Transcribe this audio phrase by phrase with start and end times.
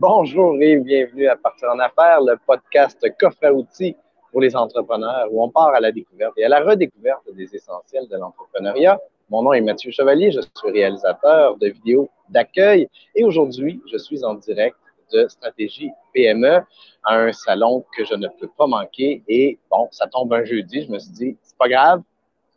[0.00, 3.96] Bonjour et bienvenue à Partir en Affaires, le podcast coffre à outils
[4.30, 8.06] pour les entrepreneurs où on part à la découverte et à la redécouverte des essentiels
[8.06, 9.00] de l'entrepreneuriat.
[9.28, 14.24] Mon nom est Mathieu Chevalier, je suis réalisateur de vidéos d'accueil et aujourd'hui, je suis
[14.24, 14.76] en direct
[15.12, 16.60] de Stratégie PME,
[17.04, 19.24] un salon que je ne peux pas manquer.
[19.26, 22.02] Et bon, ça tombe un jeudi, je me suis dit, c'est pas grave,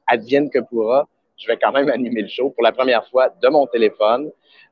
[0.05, 3.49] advienne que pourra, je vais quand même animer le show pour la première fois de
[3.49, 4.29] mon téléphone.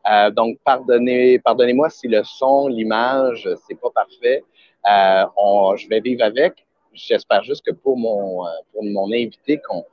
[0.08, 4.44] Euh, donc, pardonnez, pardonnez-moi si le son, l'image, c'est pas parfait.
[4.90, 6.66] Euh, je vais vivre avec.
[6.94, 9.86] J'espère juste que pour mon, euh, invité, qu'on,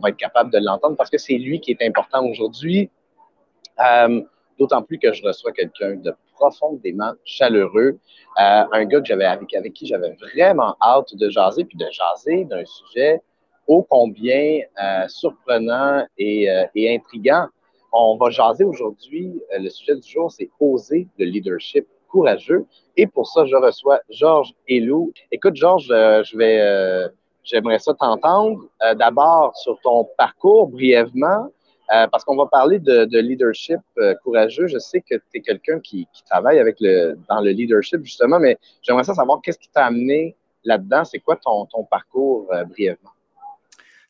[0.00, 2.90] va être capable de l'entendre parce que c'est lui qui est important aujourd'hui.
[4.58, 7.98] D'autant plus que je reçois quelqu'un de profondément chaleureux,
[8.36, 13.20] un gars avec, qui j'avais vraiment hâte de jaser, puis de jaser d'un sujet
[13.68, 14.62] ô combien
[15.06, 17.46] surprenant et, et intriguant
[17.92, 19.40] on va jaser aujourd'hui.
[19.54, 22.64] Euh, le sujet du jour, c'est oser le leadership courageux.
[22.96, 25.12] Et pour ça, je reçois Georges Elou.
[25.30, 27.08] Écoute, Georges, euh, je vais, euh,
[27.44, 28.64] j'aimerais ça t'entendre.
[28.96, 31.48] D'abord sur ton parcours brièvement,
[31.88, 33.80] parce qu'on va parler de, leadership
[34.22, 34.66] courageux.
[34.66, 38.38] Je sais que tu es quelqu'un qui, qui, travaille avec le, dans le leadership justement,
[38.38, 41.04] mais j'aimerais ça savoir qu'est-ce qui t'a amené là-dedans?
[41.04, 43.10] C'est quoi ton, ton parcours brièvement?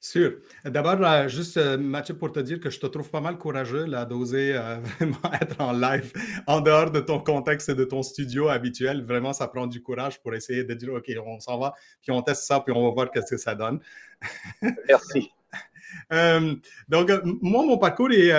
[0.00, 0.38] Sûr.
[0.64, 3.84] D'abord, euh, juste, euh, Mathieu, pour te dire que je te trouve pas mal courageux
[3.84, 6.12] là, d'oser euh, vraiment être en live
[6.46, 9.04] en dehors de ton contexte et de ton studio habituel.
[9.04, 12.22] Vraiment, ça prend du courage pour essayer de dire, OK, on s'en va, puis on
[12.22, 13.80] teste ça, puis on va voir ce que ça donne.
[14.88, 15.32] Merci.
[16.88, 18.32] donc, moi, mon parcours est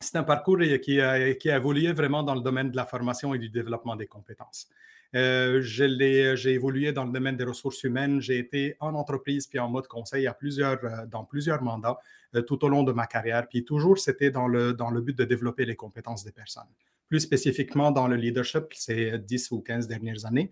[0.00, 3.34] c'est un parcours qui a, qui a, évolué vraiment dans le domaine de la formation
[3.34, 4.68] et du développement des compétences.
[5.14, 8.20] Euh, j'ai évolué dans le domaine des ressources humaines.
[8.20, 11.98] J'ai été en entreprise puis en mode conseil à plusieurs, euh, dans plusieurs mandats
[12.34, 13.46] euh, tout au long de ma carrière.
[13.48, 16.68] Puis toujours, c'était dans le, dans le but de développer les compétences des personnes.
[17.08, 20.50] Plus spécifiquement dans le leadership, ces 10 ou 15 dernières années,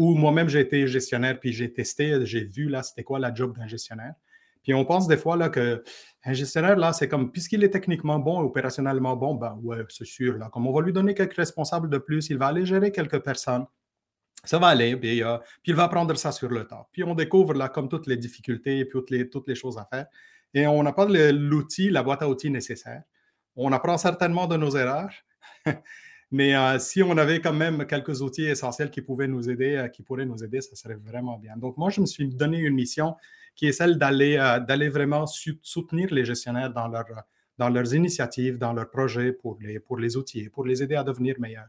[0.00, 3.56] où moi-même j'ai été gestionnaire puis j'ai testé, j'ai vu là, c'était quoi la job
[3.56, 4.14] d'un gestionnaire.
[4.68, 5.82] Puis on pense des fois là que
[6.24, 10.36] un gestionnaire là, c'est comme puisqu'il est techniquement bon, opérationnellement bon, ben ouais, c'est sûr
[10.36, 13.20] là, comme on va lui donner quelques responsables de plus, il va aller gérer quelques
[13.20, 13.64] personnes.
[14.44, 15.22] Ça va aller, puis,
[15.62, 16.86] puis il va prendre ça sur le temps.
[16.92, 19.78] Puis on découvre là comme toutes les difficultés et puis toutes les, toutes les choses
[19.78, 20.04] à faire.
[20.52, 23.04] Et on n'a pas l'outil, la boîte à outils nécessaire.
[23.56, 25.14] On apprend certainement de nos erreurs.
[26.30, 29.88] Mais euh, si on avait quand même quelques outils essentiels qui pouvaient nous aider, euh,
[29.88, 31.56] qui pourraient nous aider, ça serait vraiment bien.
[31.56, 33.16] Donc, moi, je me suis donné une mission
[33.58, 37.06] qui est celle d'aller euh, d'aller vraiment soutenir les gestionnaires dans, leur,
[37.58, 41.02] dans leurs initiatives, dans leurs projets pour les, pour les outils, pour les aider à
[41.02, 41.66] devenir meilleurs.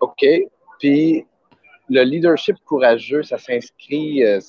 [0.00, 0.24] OK.
[0.78, 1.26] Puis
[1.88, 4.40] le leadership courageux, ça s'inscrit, euh,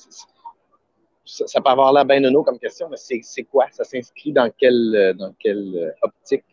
[1.24, 3.66] ça, peut avoir l'air bien nono comme question, mais c'est quoi?
[3.70, 6.44] Ça s'inscrit dans quelle, euh, dans quelle optique?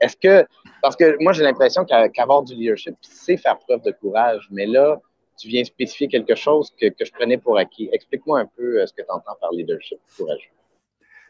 [0.00, 0.44] Est-ce que,
[0.82, 5.00] parce que moi j'ai l'impression qu'avoir du leadership, c'est faire preuve de courage, mais là,
[5.38, 7.88] tu viens spécifier quelque chose que, que je prenais pour acquis.
[7.92, 10.50] Explique-moi un peu euh, ce que tu entends par leadership courageux.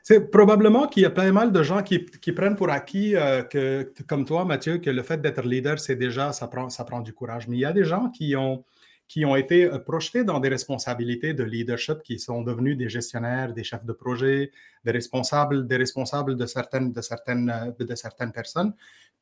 [0.03, 3.43] C'est probablement qu'il y a pas mal de gens qui, qui prennent pour acquis, euh,
[3.43, 7.01] que, comme toi, Mathieu, que le fait d'être leader, c'est déjà, ça prend, ça prend
[7.01, 7.47] du courage.
[7.47, 8.65] Mais il y a des gens qui ont,
[9.07, 13.53] qui ont été euh, projetés dans des responsabilités de leadership, qui sont devenus des gestionnaires,
[13.53, 14.51] des chefs de projet,
[14.85, 18.75] des responsables, des responsables de certaines, de certaines, de certaines personnes.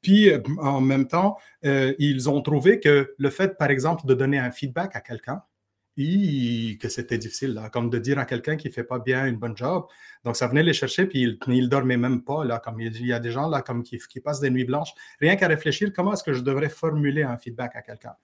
[0.03, 4.15] Puis, euh, en même temps, euh, ils ont trouvé que le fait, par exemple, de
[4.15, 5.43] donner un feedback à quelqu'un,
[5.97, 9.56] que c'était difficile, comme de dire à quelqu'un qui ne fait pas bien une bonne
[9.56, 9.84] job.
[10.25, 12.44] Donc, ça venait les chercher, puis ils ne dormaient même pas.
[12.44, 14.93] Là, comme il y a des gens là, comme qui, qui passent des nuits blanches,
[15.21, 18.15] rien qu'à réfléchir comment est-ce que je devrais formuler un feedback à quelqu'un?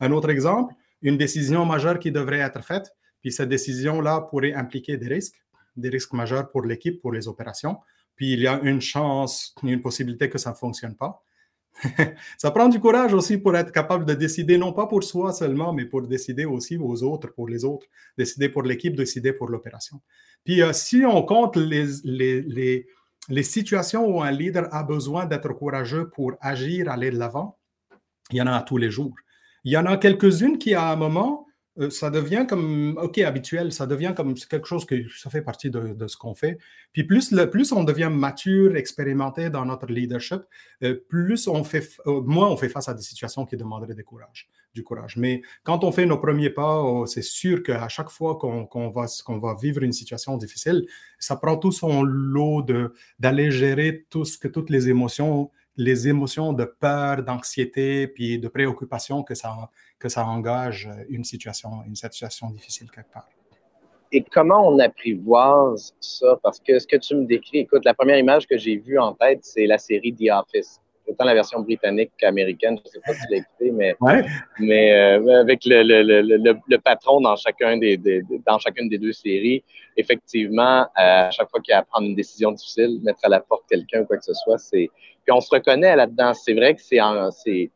[0.00, 4.96] Un autre exemple, une décision majeure qui devrait être faite, puis cette décision-là pourrait impliquer
[4.96, 5.42] des risques,
[5.76, 7.78] des risques majeurs pour l'équipe, pour les opérations.
[8.16, 11.22] Puis il y a une chance, une possibilité que ça ne fonctionne pas.
[12.38, 15.72] ça prend du courage aussi pour être capable de décider, non pas pour soi seulement,
[15.72, 20.00] mais pour décider aussi aux autres, pour les autres, décider pour l'équipe, décider pour l'opération.
[20.44, 22.86] Puis euh, si on compte les,
[23.42, 27.58] situations où un leader a besoin d'être courageux pour agir, aller de l'avant,
[28.30, 29.14] il y en a tous les jours.
[29.64, 31.45] Il y en a quelques-unes qui, à un moment,
[31.90, 36.06] ça devient comme, OK, habituel, ça devient comme quelque chose que ça fait partie de,
[36.06, 36.58] ce qu'on fait.
[36.92, 40.42] Puis plus, le, plus on devient mature, expérimenté dans notre leadership,
[40.82, 44.04] euh, plus on fait, euh, moins on fait face à des situations qui demanderaient du
[44.04, 44.48] courage.
[44.74, 45.16] Du courage.
[45.16, 49.06] Mais quand on fait nos premiers pas, oh, c'est sûr qu'à chaque fois qu'on va,
[49.24, 50.86] qu'on va vivre une situation difficile,
[51.18, 52.66] ça prend tout son lot
[53.18, 58.48] d'aller gérer tout ce que, toutes les émotions les émotions de peur, d'anxiété, puis de
[58.48, 63.28] préoccupation que ça, que ça engage une situation, une situation difficile quelque part.
[64.12, 66.38] Et comment on apprivoise ça?
[66.42, 69.14] Parce que ce que tu me décris, écoute, la première image que j'ai vue en
[69.14, 70.80] tête, c'est la série The Office.
[71.06, 72.78] Autant la version britannique qu'américaine.
[72.78, 73.96] Je ne sais pas si tu l'as écouté, mais,
[74.58, 77.96] mais euh, avec le, le, le, le, patron dans, chacun des,
[78.46, 79.62] dans chacune des deux séries,
[79.96, 83.28] effectivement, euh, à chaque fois qu'il y a à prendre une décision difficile, mettre à
[83.28, 84.90] la porte quelqu'un ou quoi que ce soit, c'est.
[85.24, 86.34] Puis on se reconnaît là-dedans.
[86.34, 87.70] C'est vrai que c'est.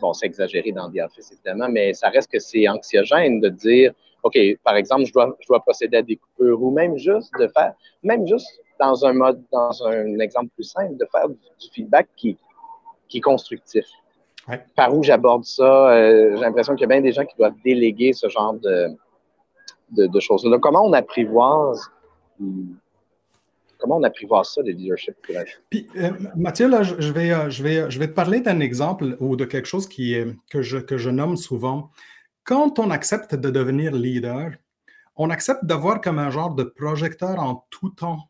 [0.00, 3.92] Bon, c'est exagéré dans The Office, évidemment, mais ça reste que c'est anxiogène de dire
[4.22, 7.48] OK, par exemple, je dois, je dois procéder à des coupures ou même juste de
[7.48, 8.48] faire, même juste
[8.80, 11.36] dans un mode, dans un exemple plus simple, de faire du,
[11.72, 12.36] feedback qui,
[13.08, 13.84] qui est constructif.
[14.74, 17.54] Par où j'aborde ça, euh, j'ai l'impression qu'il y a bien des gens qui doivent
[17.64, 18.88] déléguer ce genre de,
[19.92, 20.42] de, choses.
[20.42, 21.80] Donc, comment on apprivoise
[23.78, 25.14] comment on apprivoise ça, le leadership
[25.70, 29.16] Puis, euh, Mathieu, là, je vais, euh, je, vais, je vais te parler d'un exemple
[29.20, 31.90] ou de quelque chose qui est, que, je, que je nomme souvent.
[32.44, 34.50] Quand on accepte de devenir leader,
[35.16, 38.29] on accepte d'avoir comme un genre de projecteur en tout temps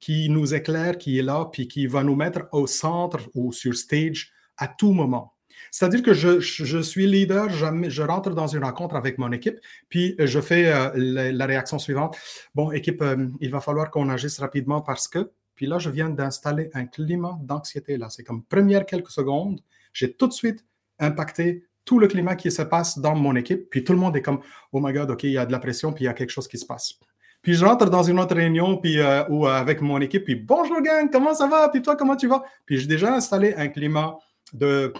[0.00, 3.76] qui nous éclaire, qui est là, puis qui va nous mettre au centre ou sur
[3.76, 5.34] stage à tout moment.
[5.70, 9.58] C'est-à-dire que je, je, suis leader, je, rentre dans une rencontre avec mon équipe,
[9.88, 12.16] puis je fais euh, la, réaction suivante.
[12.54, 16.08] Bon, équipe, euh, il va falloir qu'on agisse rapidement parce que, puis là, je viens
[16.08, 17.98] d'installer un climat d'anxiété.
[17.98, 19.60] Là, c'est comme première quelques secondes,
[19.92, 20.64] j'ai tout de suite
[20.98, 24.22] impacté tout le climat qui se passe dans mon équipe, puis tout le monde est
[24.22, 24.40] comme,
[24.72, 26.30] oh my God, OK, il y a de la pression, puis il y a quelque
[26.30, 26.98] chose qui se passe.
[27.42, 30.34] Puis je rentre dans une autre réunion puis, euh, ou euh, avec mon équipe, puis
[30.34, 31.68] bonjour gang, comment ça va?
[31.70, 32.42] Puis toi, comment tu vas?
[32.66, 34.18] Puis j'ai déjà installé un climat
[34.52, 34.92] de,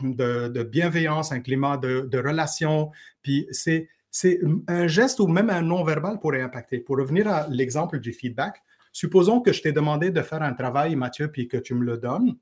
[0.48, 2.90] de, bienveillance, un climat de, de relation.
[3.22, 6.78] Puis c'est, c'est un geste ou même un non-verbal pourrait impacter.
[6.78, 10.96] Pour revenir à l'exemple du feedback, supposons que je t'ai demandé de faire un travail,
[10.96, 12.36] Mathieu, puis que tu me le donnes.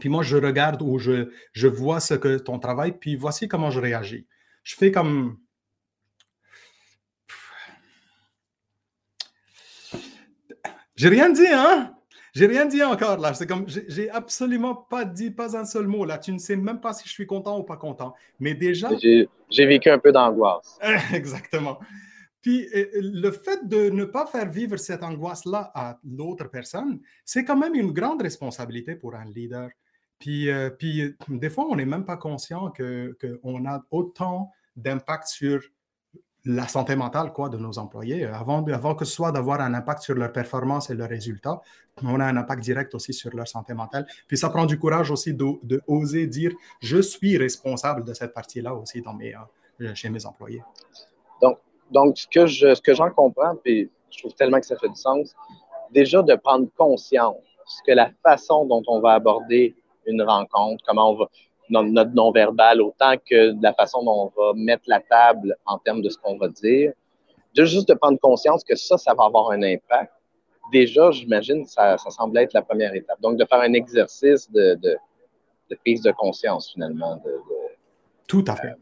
[0.00, 3.70] Puis moi, je regarde ou je, je vois ce que ton travail, puis voici comment
[3.70, 4.26] je réagis.
[4.62, 5.38] Je fais comme
[10.98, 11.94] J'ai rien dit, hein?
[12.34, 13.32] J'ai rien dit encore là.
[13.32, 16.18] C'est comme, j'ai absolument pas dit pas un seul mot là.
[16.18, 18.14] Tu ne sais même pas si je suis content ou pas content.
[18.40, 18.90] Mais déjà.
[18.98, 20.78] J'ai vécu un peu d'angoisse.
[21.12, 21.78] Exactement.
[22.42, 27.56] Puis le fait de ne pas faire vivre cette angoisse-là à l'autre personne, c'est quand
[27.56, 29.70] même une grande responsabilité pour un leader.
[30.18, 35.60] Puis, euh, puis des fois, on n'est même pas conscient qu'on a autant d'impact sur
[36.48, 38.24] la santé mentale quoi, de nos employés.
[38.24, 41.60] Avant, avant que ce soit d'avoir un impact sur leur performance et leurs résultats,
[42.02, 44.06] on a un impact direct aussi sur leur santé mentale.
[44.26, 48.74] Puis ça prend du courage aussi de, oser dire je suis responsable de cette partie-là
[48.74, 50.62] aussi dans mes, euh, chez mes employés.
[51.42, 51.58] Donc,
[51.90, 55.34] donc ce que, je, j'en comprends, puis je trouve tellement que ça fait du sens,
[55.90, 57.36] déjà de prendre conscience
[57.86, 61.28] que la façon dont on va aborder une rencontre, comment on va,
[61.70, 66.02] notre non-verbal autant que de la façon dont on va mettre la table en termes
[66.02, 66.92] de ce qu'on va dire.
[67.54, 70.12] De juste de prendre conscience que ça, ça va avoir un impact.
[70.70, 73.20] Déjà, j'imagine, ça, ça semble être la première étape.
[73.20, 74.96] Donc, de faire un exercice de, de,
[75.76, 77.20] prise de conscience, finalement.
[78.26, 78.74] Tout à fait.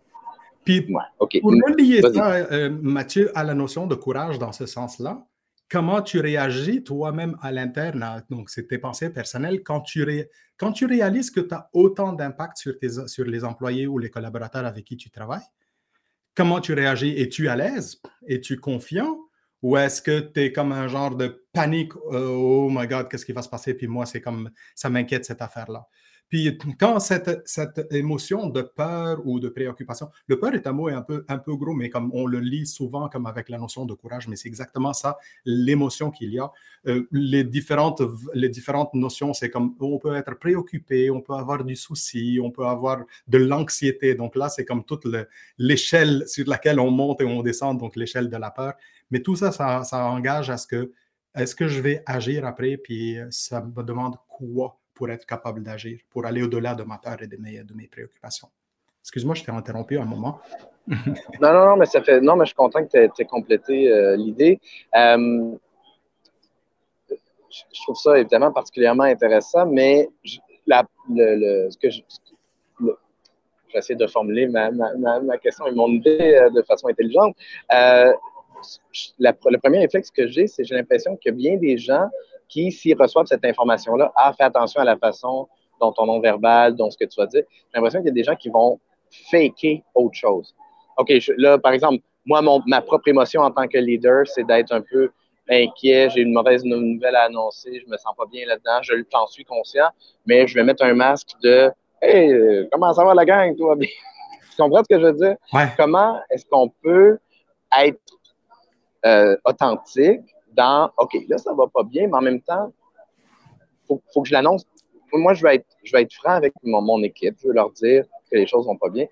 [0.64, 5.24] Puis, pour relier ça, euh, Mathieu, à la notion de courage dans ce sens-là,
[5.68, 10.06] comment tu réagis toi-même à l'interne, donc c'est tes pensées personnelles, quand tu,
[10.56, 14.84] quand tu réalises que tu as autant d'impact sur, les employés ou les collaborateurs avec
[14.84, 15.46] qui tu travailles,
[16.34, 17.18] comment tu réagis?
[17.20, 18.00] Es-tu à l'aise?
[18.26, 19.18] Es-tu confiant?
[19.62, 21.96] Ou est-ce que tu es comme un genre de panique?
[21.96, 23.74] Oh my God, qu'est-ce qui va se passer?
[23.74, 25.88] Puis moi, c'est comme ça m'inquiète cette affaire-là.
[26.28, 30.88] Puis quand cette, cette, émotion de peur ou de préoccupation, le peur est un mot
[30.88, 33.86] un peu, un peu gros, mais comme on le lit souvent comme avec la notion
[33.86, 36.50] de courage, mais c'est exactement ça, l'émotion qu'il y a.
[36.88, 38.02] Euh, les, différentes,
[38.34, 42.50] les différentes notions, c'est comme on peut être préoccupé, on peut avoir du souci, on
[42.50, 44.14] peut avoir de l'anxiété.
[44.14, 45.06] Donc là, c'est comme toute
[45.58, 48.74] l'échelle sur laquelle on monte et on descend, donc l'échelle de la peur.
[49.10, 50.92] Mais tout ça, ça, ça engage à ce que,
[51.36, 54.80] est-ce que je vais agir après, puis ça me demande quoi?
[54.96, 58.48] Pour être capable d'agir, pour aller au-delà de ma peur et de mes, préoccupations.
[59.02, 60.40] Excuse-moi, je t'ai interrompu un moment.
[60.88, 62.20] non, non, non, mais ça fait.
[62.20, 64.58] Non, mais je suis content que tu aies, complété euh, l'idée.
[64.96, 65.54] Euh,
[67.08, 70.08] je trouve ça évidemment particulièrement intéressant, mais
[70.66, 72.00] la, le, ce que je,
[73.68, 77.36] j'essaie de formuler ma, ma, ma, question et mon idée euh, de façon intelligente.
[77.70, 82.08] le premier réflexe que j'ai, c'est j'ai l'impression que bien des gens
[82.48, 85.48] qui, s'ils reçoivent cette information-là, ah, fais attention à la façon
[85.80, 87.42] dont ton nom verbal, dont ce que tu vas dire.
[87.50, 88.80] J'ai l'impression qu'il y a des gens qui vont
[89.30, 90.54] faker autre chose.
[90.96, 94.72] OK, là, par exemple, moi, mon, ma propre émotion en tant que leader, c'est d'être
[94.72, 95.10] un peu
[95.48, 99.26] inquiet, j'ai une mauvaise nouvelle à annoncer, je me sens pas bien là-dedans, je t'en
[99.26, 99.88] suis conscient,
[100.26, 101.70] mais je vais mettre un masque de
[102.02, 103.74] Hey, comment ça va la gang, toi?
[103.80, 103.86] tu
[104.58, 105.36] comprends ce que je veux dire?
[105.76, 107.18] Comment est-ce qu'on peut
[107.78, 107.98] être
[109.04, 110.20] euh, authentique
[110.56, 112.72] dans OK, là, ça va pas bien, mais en même temps,
[113.90, 114.64] il faut, que je l'annonce.
[115.12, 117.36] moi, je vais être, je vais être franc avec mon, mon équipe.
[117.42, 119.06] Je veux leur dire que les choses vont pas bien.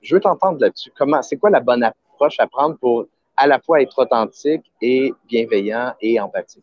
[0.00, 0.92] Je veux t'entendre là-dessus.
[0.96, 5.12] Comment, c'est quoi la bonne approche à prendre pour à la fois être authentique et
[5.28, 6.62] bienveillant et empathique?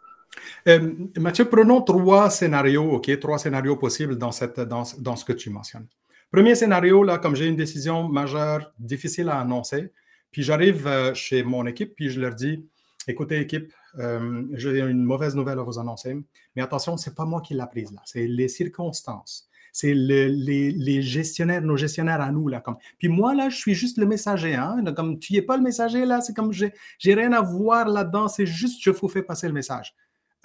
[0.67, 3.19] Euh, Mathieu, prenons trois scénarios, OK?
[3.19, 5.87] Trois scénarios possibles dans, cette, dans, dans ce que tu mentionnes.
[6.31, 9.91] Premier scénario, là, comme j'ai une décision majeure, difficile à annoncer,
[10.31, 12.63] puis j'arrive euh, chez mon équipe, puis je leur dis
[13.09, 16.15] écoutez, équipe, euh, j'ai une mauvaise nouvelle à vous annoncer,
[16.55, 19.47] mais attention, ce n'est pas moi qui l'ai prise là, c'est les circonstances.
[19.71, 22.47] C'est les, gestionnaires, nos gestionnaires à nous.
[22.47, 22.77] Là, comme.
[22.97, 24.55] Puis moi, là, je suis juste le messager.
[24.55, 24.83] Hein?
[24.95, 26.73] Comme tu n'es pas le messager, là, c'est comme j'ai
[27.13, 29.93] rien à voir là-dedans, c'est juste je vous fais passer le message.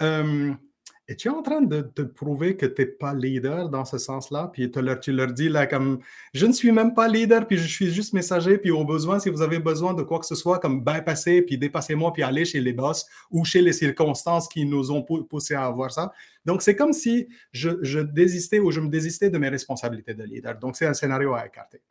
[0.03, 0.53] Euh,
[1.07, 3.97] et tu es en train de te prouver que tu n'es pas leader dans ce
[3.97, 5.99] sens-là, puis tu leur, tu leur dis là comme
[6.33, 9.29] je ne suis même pas leader, puis je suis juste messager, puis au besoin, si
[9.29, 12.59] vous avez besoin de quoi que ce soit, comme bypasser, puis dépasser-moi, puis aller chez
[12.59, 16.11] les boss ou chez les circonstances qui nous ont poussé à avoir ça.
[16.43, 20.57] Donc, c'est comme si je désistais ou je me désistais de mes responsabilités de leader.
[20.57, 21.81] Donc, c'est un scénario à écarter.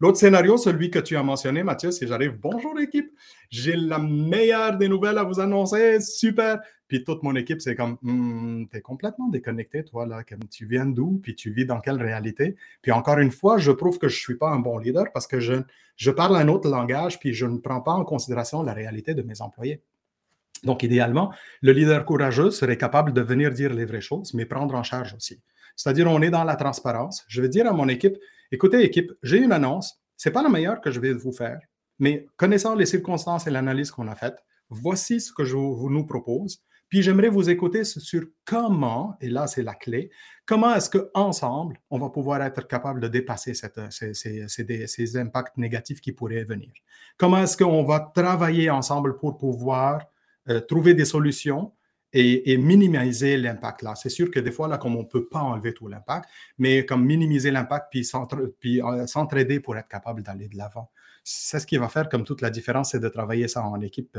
[0.00, 3.12] L'autre scénario, celui que tu as mentionné, Mathieu, c'est j'arrive, bonjour équipe,
[3.50, 6.58] j'ai la meilleure des nouvelles à vous annoncer, super.
[6.88, 10.86] Puis toute mon équipe, c'est comme, hmm, tu es complètement déconnecté, toi, là, tu viens
[10.86, 12.56] d'où, puis tu vis dans quelle réalité.
[12.80, 15.26] Puis encore une fois, je prouve que je ne suis pas un bon leader parce
[15.26, 15.54] que je,
[15.96, 19.22] je parle un autre langage, puis je ne prends pas en considération la réalité de
[19.22, 19.82] mes employés.
[20.64, 21.30] Donc, idéalement,
[21.60, 25.14] le leader courageux serait capable de venir dire les vraies choses, mais prendre en charge
[25.14, 25.42] aussi.
[25.76, 27.24] C'est-à-dire, on est dans la transparence.
[27.28, 28.16] Je vais dire à mon équipe,
[28.50, 31.60] écoutez, équipe, j'ai une annonce, ce n'est pas la meilleure que je vais vous faire,
[31.98, 36.06] mais connaissant les circonstances et l'analyse qu'on a faite, voici ce que je vous nous
[36.06, 36.62] propose.
[36.88, 40.10] Puis j'aimerais vous écouter sur comment, et là c'est la clé,
[40.44, 46.10] comment est-ce qu'ensemble, on va pouvoir être capable de dépasser ces, ces, impacts négatifs qui
[46.10, 46.72] pourraient venir?
[47.16, 50.04] Comment est-ce qu'on va travailler ensemble pour pouvoir
[50.48, 51.72] euh, trouver des solutions?
[52.12, 53.94] Et, minimiser l'impact là.
[53.94, 56.84] C'est sûr que des fois, là, comme on ne peut pas enlever tout l'impact, mais
[56.84, 60.90] comme minimiser l'impact puis euh, s'entraider pour être capable d'aller de l'avant.
[61.22, 64.18] C'est ce qui va faire comme toute la différence, c'est de travailler ça en équipe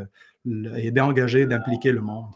[0.78, 2.28] et d'engager, d'impliquer le monde.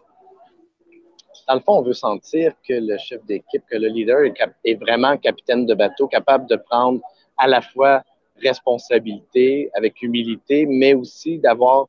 [1.47, 4.33] Dans le fond, on veut sentir que le chef d'équipe, que le leader est,
[4.63, 6.99] est vraiment capitaine de bateau, capable de prendre
[7.37, 8.03] à la fois
[8.41, 11.87] responsabilité avec humilité, mais aussi d'avoir,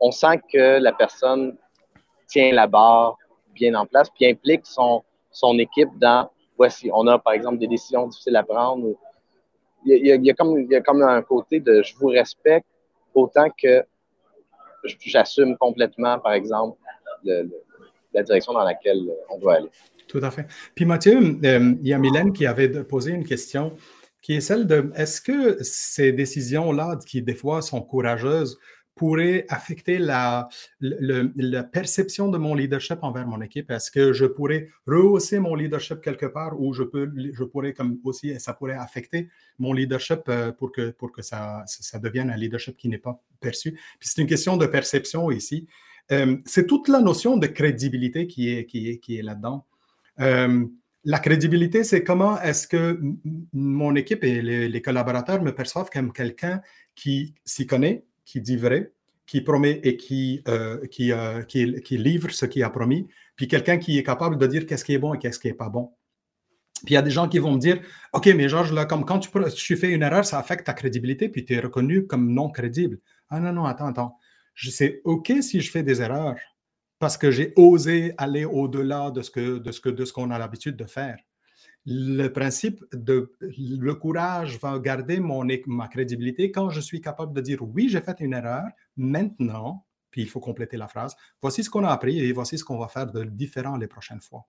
[0.00, 1.56] on sent que la personne
[2.26, 3.16] tient la barre
[3.54, 7.66] bien en place, puis implique son, son équipe dans voici, on a par exemple des
[7.66, 8.94] décisions difficiles à prendre.
[9.84, 12.66] il, y a, comme, il y a comme un côté de je vous respecte
[13.14, 13.84] autant que
[15.00, 16.78] j'assume complètement, par exemple,
[17.24, 19.70] la direction dans laquelle on doit aller.
[20.06, 20.46] Tout à fait.
[20.74, 23.74] Puis Mathieu, euh, il y a Mylène qui avait posé une question
[24.20, 28.58] qui est celle de est-ce que ces décisions-là, qui des fois sont courageuses,
[28.94, 30.48] pourrait affecter la,
[30.80, 33.70] la, perception de mon leadership envers mon équipe?
[33.70, 37.98] Est-ce que je pourrais rehausser mon leadership quelque part ou je, peux, je pourrais comme
[38.04, 42.36] aussi, ça pourrait affecter mon leadership euh, pour que, pour que ça, ça devienne un
[42.36, 43.72] leadership qui n'est pas perçu?
[43.72, 45.66] Puis c'est une question de perception ici.
[46.12, 49.66] Euh, c'est toute la notion de crédibilité qui est, qui est, qui est là-dedans.
[50.20, 50.64] Euh,
[51.04, 52.98] la crédibilité, c'est comment est-ce que
[53.52, 56.62] mon équipe et les, les collaborateurs me perçoivent comme quelqu'un
[56.94, 58.92] qui s'y connaît, qui dit vrai,
[59.26, 63.98] qui promet et qui, euh, euh, qui, livre ce qu'il a promis, puis quelqu'un qui
[63.98, 65.92] est capable de dire qu'est-ce qui est bon et qu'est-ce qui n'est pas bon.
[66.84, 67.80] Puis il y a des gens qui vont me dire
[68.12, 71.44] OK, mais Georges, là, comme quand tu, fais une erreur, ça affecte ta crédibilité, puis
[71.44, 72.98] tu es reconnu comme non crédible.
[73.30, 74.18] Ah non, non, attends, attends.
[74.54, 76.36] Sais OK si je fais des erreurs
[76.98, 80.84] parce que j'ai osé aller au-delà de ce que de ce qu'on a l'habitude de
[80.84, 81.16] faire
[81.86, 87.40] le principe de le courage va garder mon, ma crédibilité quand je suis capable de
[87.40, 88.64] dire oui, j'ai fait une erreur,
[88.96, 92.64] maintenant, puis il faut compléter la phrase, voici ce qu'on a appris et voici ce
[92.64, 94.46] qu'on va faire de différent les prochaines fois.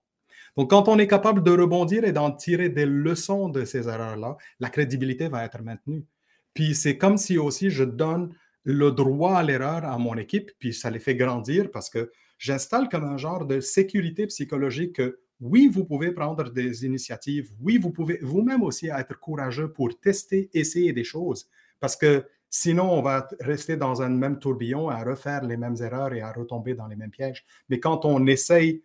[0.56, 4.36] Donc, quand on est capable de rebondir et d'en tirer des leçons de ces erreurs-là,
[4.60, 6.06] la crédibilité va être maintenue.
[6.54, 10.72] Puis c'est comme si aussi je donne le droit à l'erreur à mon équipe, puis
[10.72, 15.68] ça les fait grandir parce que j'installe comme un genre de sécurité psychologique que oui,
[15.68, 17.50] vous pouvez prendre des initiatives.
[17.60, 21.48] Oui, vous pouvez vous-même aussi être courageux pour tester, essayer des choses.
[21.78, 26.14] Parce que sinon, on va rester dans un même tourbillon à refaire les mêmes erreurs
[26.14, 27.44] et à retomber dans les mêmes pièges.
[27.68, 28.82] Mais quand on essaye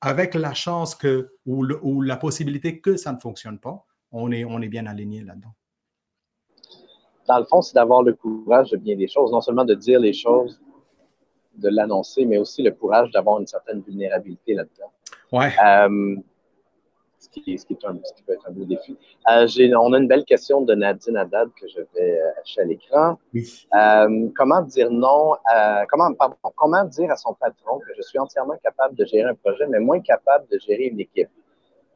[0.00, 4.60] avec la chance que, ou, la possibilité que ça ne fonctionne pas, on est, on
[4.60, 5.54] est bien aligné là-dedans.
[7.28, 10.00] Dans le fond, c'est d'avoir le courage de bien des choses, non seulement de dire
[10.00, 10.60] les choses,
[11.56, 14.92] de l'annoncer, mais aussi le courage d'avoir une certaine vulnérabilité là-dedans.
[15.32, 15.52] Ouais.
[15.64, 16.16] Euh,
[17.18, 18.96] ce, qui, ce, qui est un, ce, qui, peut être un beau défi.
[19.28, 19.46] Euh,
[19.78, 23.18] on a une belle question de Nadine Haddad que je vais euh, afficher à l'écran.
[23.34, 23.66] Oui.
[24.36, 28.56] Comment dire non, à, comment, pardon, comment dire à son patron que je suis entièrement
[28.62, 31.28] capable de gérer un projet, mais moins capable de gérer une équipe?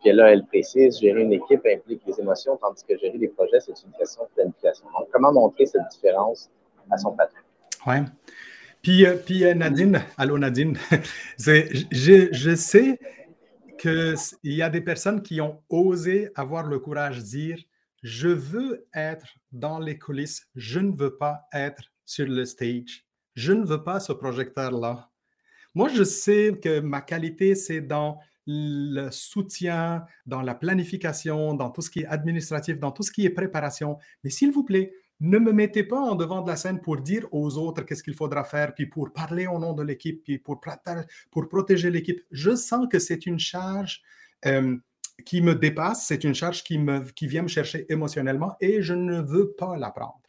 [0.03, 3.61] Puis là, elle précise, gérer une équipe implique les émotions, tandis que gérer des projets,
[3.61, 4.85] c'est une question de planification.
[4.99, 6.51] Donc, comment montrer cette différence
[6.91, 7.39] à son patron?
[7.87, 7.97] Oui.
[8.85, 10.77] Puis, euh, puis euh, Nadine, allô Nadine,
[11.39, 12.99] je, je, sais
[13.85, 17.59] qu'il y a des personnes qui ont osé avoir le courage de dire
[18.03, 23.53] je veux être dans les coulisses, je ne veux pas être sur le stage, je
[23.53, 25.11] ne veux pas ce projecteur-là.
[25.75, 31.83] Moi, je sais que ma qualité, c'est dans le soutien, dans la planification, dans tout
[31.83, 33.99] ce qui est administratif, dans tout ce qui est préparation.
[34.23, 37.27] Mais s'il vous plaît, ne me mettez pas en devant de la scène pour dire
[37.33, 40.61] aux autres qu'est-ce qu'il faudra faire, puis pour parler au nom de l'équipe, puis pour,
[41.31, 42.21] pour protéger l'équipe.
[42.31, 44.03] Je sens que c'est une charge
[44.47, 44.77] euh,
[45.25, 48.95] qui me dépasse, c'est une charge qui, me, qui vient me chercher émotionnellement et je
[48.95, 50.21] ne veux pas la prendre.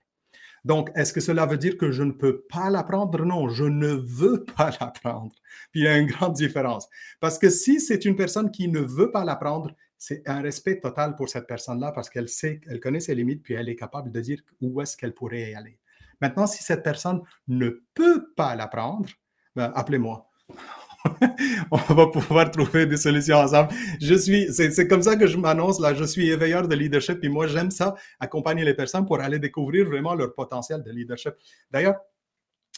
[0.64, 3.24] Donc, est-ce que cela veut dire que je ne peux pas l'apprendre?
[3.24, 5.32] Non, je ne veux pas l'apprendre.
[5.72, 6.90] Puis il y a une grande différence.
[7.20, 9.76] Parce que si c'est une personne qui ne veut pas l'apprendre,
[10.08, 13.56] c'est un respect total pour cette personne-là parce qu'elle sait, elle connaît ses limites, puis
[13.56, 15.80] elle est capable de dire où est-ce qu'elle pourrait y aller.
[16.22, 19.10] Maintenant, si cette personne ne peut pas l'apprendre,
[19.56, 20.30] ben, appelez-moi.
[21.72, 23.70] on va pouvoir trouver des solutions ensemble.
[24.00, 25.96] Je suis, c'est comme ça que je m'annonce là.
[25.96, 29.88] Je suis éveilleur de leadership et moi j'aime ça, accompagner les personnes pour aller découvrir
[29.88, 31.34] vraiment leur potentiel de leadership.
[31.72, 31.96] D'ailleurs,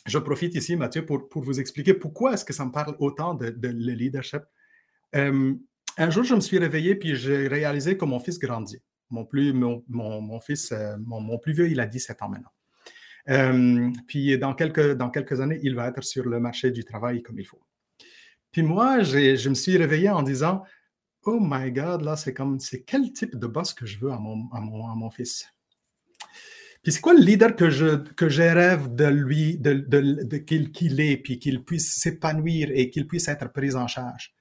[0.05, 3.50] je profite ici, Mathieu, pour, vous expliquer pourquoi est-ce que ça me parle autant de,
[3.50, 4.43] de le leadership.
[5.13, 5.55] Euh,
[5.98, 8.82] un jour, je me suis réveillé puis j'ai réalisé que mon fils grandit.
[9.10, 12.51] Mon, plus, mon, mon, fils, euh, mon, plus vieux, il a 17 ans maintenant.
[13.30, 17.22] Euh, puis dans quelques, dans quelques années, il va être sur le marché du travail
[17.22, 17.62] comme il faut.
[18.51, 20.63] Puis moi, je me suis réveillé en disant,
[21.24, 24.18] oh my God, là, c'est comme, c'est quel type de boss que je veux à
[24.18, 25.48] mon, à mon, à mon fils?
[26.84, 31.01] Puis c'est quoi le leader que je, que je rêve de lui, de, de, qu'il,
[31.01, 34.34] est, puis qu'il puisse s'épanouir et qu'il puisse être pris en charge?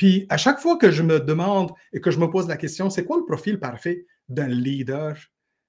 [0.00, 2.88] Puis à chaque fois que je me demande et que je me pose la question,
[2.88, 5.14] c'est quoi le profil parfait d'un leader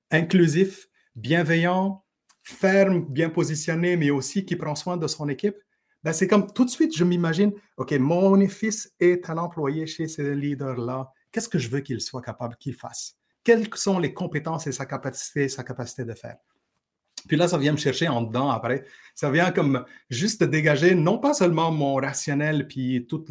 [0.10, 2.06] inclusif, bienveillant,
[2.42, 5.58] ferme, bien positionné, mais aussi qui prend soin de son équipe?
[6.06, 10.08] Ben, c'est comme tout de suite, je m'imagine, OK, mon fils est un employé chez
[10.08, 11.12] ce leader-là.
[11.34, 13.18] Qu'est-ce que je veux qu'il soit capable qu'il fasse?
[13.44, 16.38] Quelles sont les compétences et sa capacité, sa capacité de faire?
[17.28, 18.84] Puis là, ça vient me chercher en dedans après.
[19.16, 23.26] Ça vient comme juste dégager non pas seulement mon rationnel, puis tous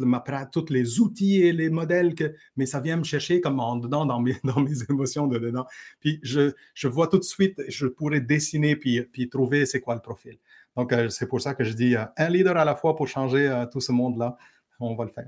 [0.69, 2.13] les outils et les modèles,
[2.55, 4.35] mais ça vient me chercher comme en dedans dans mes,
[4.89, 5.65] émotions de dedans.
[5.99, 9.95] Puis je, je vois tout de suite, je pourrais dessiner puis, puis trouver c'est quoi
[9.95, 10.37] le profil.
[10.77, 13.07] Donc, euh, c'est pour ça que je dis euh, un leader à la fois pour
[13.07, 14.37] changer euh, tout ce monde-là.
[14.79, 15.27] On va le faire.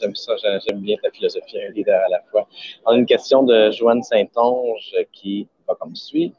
[0.00, 2.48] J'aime ça, j'aime bien ta philosophie, un leader à la fois.
[2.86, 6.32] On a une question de Joanne Saint-Onge qui va comme suit.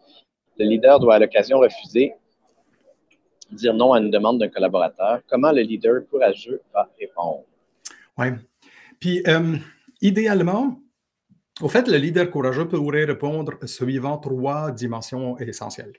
[0.60, 2.14] Le leader doit à l'occasion refuser,
[3.52, 5.22] dire non à une demande d'un collaborateur.
[5.30, 7.46] Comment le leader courageux va répondre?
[8.18, 8.28] Oui.
[9.00, 9.24] Puis,
[10.02, 10.82] idéalement,
[11.62, 15.94] au fait, le leader courageux pourrait répondre suivant trois dimensions essentielles.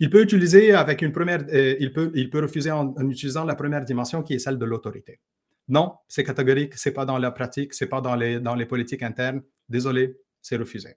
[0.00, 3.54] Il peut utiliser avec une première, euh, il, peut, il peut refuser en, utilisant la
[3.54, 5.20] première dimension qui est celle de l'autorité.
[5.68, 9.02] Non, c'est catégorique, c'est pas dans la pratique, c'est pas dans les, dans les politiques
[9.02, 9.42] internes.
[9.68, 10.96] Désolé, c'est refusé.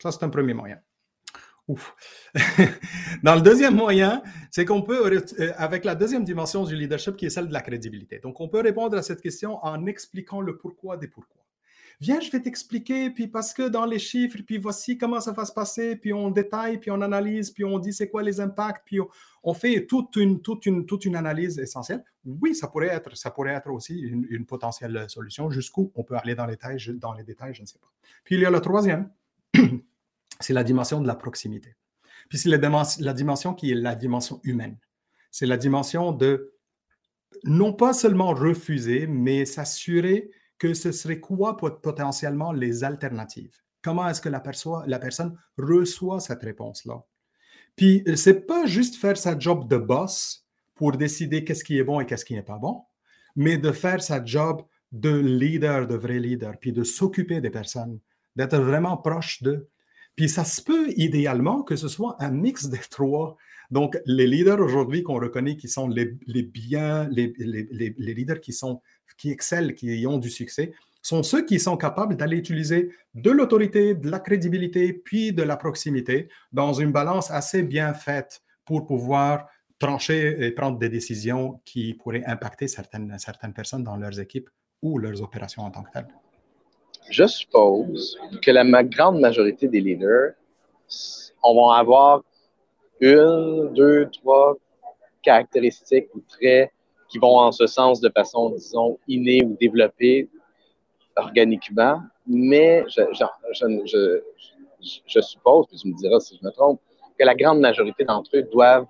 [0.00, 0.78] Ça, c'est un premier moyen.
[1.68, 1.94] Ouf.
[3.22, 7.26] dans le deuxième moyen, c'est qu'on peut, euh, avec la deuxième dimension du leadership qui
[7.26, 8.18] est celle de la crédibilité.
[8.18, 11.42] Donc, on peut répondre à cette question en expliquant le pourquoi des pourquoi
[12.02, 15.44] viens, je vais t'expliquer, puis parce que dans les chiffres, puis voici comment ça va
[15.44, 18.82] se passer, puis on détaille, puis on analyse, puis on dit c'est quoi les impacts,
[18.84, 18.98] puis
[19.44, 22.02] on, fait toute une, toute, une, toute une analyse essentielle.
[22.24, 25.48] Oui, ça pourrait être, ça pourrait être aussi une, potentielle solution.
[25.50, 27.90] Jusqu'où on peut aller dans les, détails, dans les détails, je ne sais pas.
[28.24, 29.08] Puis il y a le troisième,
[30.40, 31.76] c'est la dimension de la proximité.
[32.28, 34.78] Puis c'est la, dimension qui est la dimension humaine.
[35.30, 36.54] C'est la dimension de
[37.44, 43.56] non pas seulement refuser, mais s'assurer que ce serait quoi potentiellement les alternatives?
[43.82, 44.42] Comment est-ce que la,
[44.86, 47.04] la personne reçoit cette réponse-là?
[47.76, 51.84] Puis, euh, c'est pas juste faire sa job de boss pour décider qu'est-ce qui est
[51.84, 52.82] bon et qu'est-ce qui n'est pas bon,
[53.34, 57.98] mais de faire sa job de leader, de vrai leader, puis de s'occuper des personnes,
[58.36, 59.68] d'être vraiment proche d'eux.
[60.16, 63.36] Puis ça se peut idéalement que ce soit un mix des trois.
[63.70, 68.40] Donc, les leaders aujourd'hui qu'on reconnaît qui sont les, les biens, les, les, les, leaders
[68.40, 68.82] qui sont
[69.16, 73.94] qui excellent, qui ont du succès, sont ceux qui sont capables d'aller utiliser de l'autorité,
[73.94, 79.48] de la crédibilité, puis de la proximité dans une balance assez bien faite pour pouvoir
[79.78, 84.48] trancher et prendre des décisions qui pourraient impacter certaines, certaines personnes dans leurs équipes
[84.80, 86.21] ou leurs opérations en tant que telles.
[87.10, 90.32] Je suppose que la grande majorité des leaders
[91.42, 92.22] on va avoir
[93.00, 94.56] une, deux, trois
[95.22, 96.70] caractéristiques ou traits
[97.08, 100.28] qui vont en ce sens de façon, disons, innée ou développée
[101.16, 103.02] organiquement, mais je,
[105.06, 106.80] je, suppose, puis tu me diras si je me trompe,
[107.18, 108.86] que la grande majorité d'entre eux doivent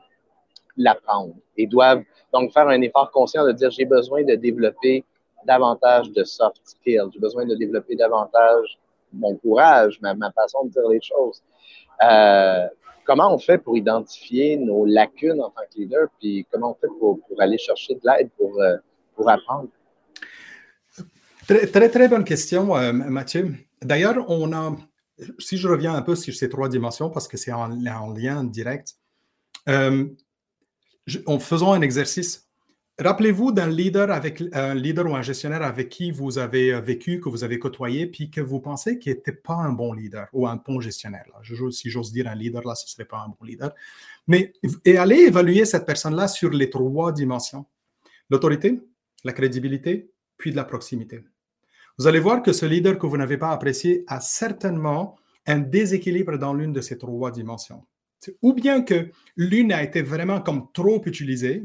[0.77, 5.05] l'apprendre et doivent donc faire un effort conscient de dire j'ai besoin de développer
[5.47, 8.79] davantage de soft skills, j'ai besoin de développer davantage
[9.13, 11.43] mon courage, ma, façon de dire les choses.
[12.03, 12.67] Euh,
[13.05, 16.93] comment on fait pour identifier nos lacunes en tant que leader, puis comment on fait
[16.99, 18.77] pour, aller chercher de l'aide pour, euh,
[19.15, 19.69] pour apprendre?
[21.47, 23.55] Très, très, bonne question, euh, Mathieu.
[23.83, 24.77] D'ailleurs, on a,
[25.39, 28.95] si je reviens un peu sur ces trois dimensions, parce que c'est en, lien direct,
[29.69, 30.07] euh,
[31.27, 32.49] en faisant un exercice,
[33.03, 37.29] rappelez-vous d'un leader avec un leader ou un gestionnaire avec qui vous avez vécu, que
[37.29, 40.57] vous avez côtoyé, puis que vous pensez qu'il n'était pas un bon leader ou un
[40.57, 41.27] bon gestionnaire.
[41.43, 43.73] Je, si j'ose dire un leader, là, ce ne serait pas un bon leader.
[44.27, 44.53] Mais
[44.85, 47.67] et allez évaluer cette personne-là sur les trois dimensions
[48.31, 48.81] l'autorité,
[49.25, 51.23] la crédibilité, puis de la proximité
[51.99, 56.39] vous allez voir que ce leader que vous n'avez pas apprécié a certainement un déséquilibre
[56.39, 57.85] dans l'une de ces trois dimensions.
[58.41, 61.65] Ou bien que l'une a été vraiment comme trop utilisée,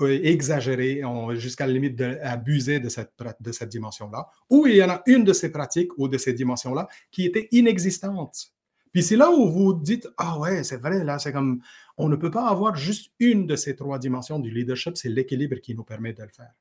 [0.00, 1.02] euh, exagérée,
[1.34, 5.24] jusqu'à la limite d'abuser de cette, de cette dimension-là, ou il y en a une
[5.24, 8.54] de ces pratiques ou de ces dimensions-là qui était inexistante.
[8.92, 11.60] Puis c'est là où vous dites, ah ouais, c'est vrai, là, c'est comme,
[11.98, 15.56] on ne peut pas avoir juste une de ces trois dimensions du leadership, c'est l'équilibre
[15.56, 16.52] qui nous permet de le faire.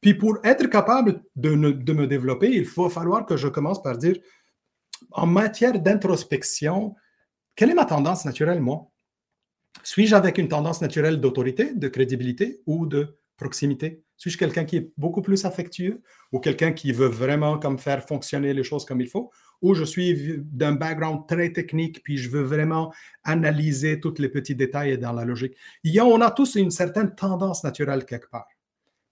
[0.00, 4.16] Puis pour être capable de, me développer, il faut falloir que je commence par dire,
[5.12, 6.96] en matière d'introspection,
[7.54, 8.89] quelle est ma tendance naturelle, moi?
[9.82, 14.02] Suis-je avec une tendance naturelle d'autorité, de crédibilité ou de proximité?
[14.16, 16.02] Suis-je quelqu'un qui est beaucoup plus affectueux
[16.32, 19.30] ou quelqu'un qui veut vraiment faire fonctionner les choses comme il faut?
[19.62, 22.92] Ou je suis d'un background très technique, puis je veux vraiment
[23.24, 25.56] analyser tous les petits détails dans la logique?
[25.86, 28.46] A, on a tous une certaine tendance naturelle quelque part.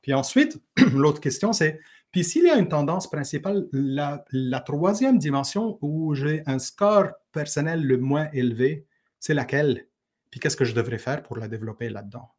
[0.02, 0.60] Puis ensuite,
[0.94, 4.24] l'autre question, c'est, puis s'il y a une tendance principale, la,
[4.60, 8.86] troisième dimension où j'ai un score personnel le moins élevé,
[9.18, 9.86] c'est laquelle?
[10.30, 12.30] Puis qu'est-ce que je devrais faire pour la développer là-dedans?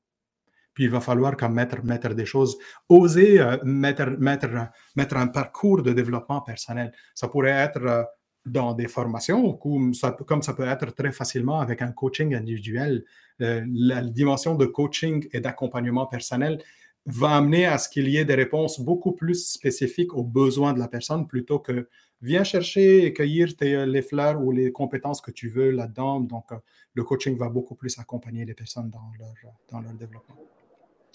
[0.73, 4.49] Puis il va falloir comme mettre, mettre des choses, oser euh, mettre, mettre,
[4.95, 6.91] mettre un parcours de développement personnel.
[7.15, 8.03] Ça pourrait être euh,
[8.45, 13.03] dans des formations, comme ça, comme ça peut être très facilement avec un coaching individuel.
[13.41, 16.61] Euh, la dimension de coaching et d'accompagnement personnel,
[17.05, 20.79] va amener à ce qu'il y ait des réponses beaucoup plus spécifiques aux besoins de
[20.79, 21.87] la personne plutôt que
[22.21, 26.19] viens chercher et cueillir les fleurs ou les compétences que tu veux là-dedans.
[26.19, 26.57] Donc, euh,
[26.93, 30.35] le coaching va beaucoup plus accompagner les personnes dans leur, dans leur développement.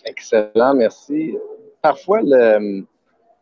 [0.04, 1.36] Excellent, merci.
[1.82, 2.20] Parfois,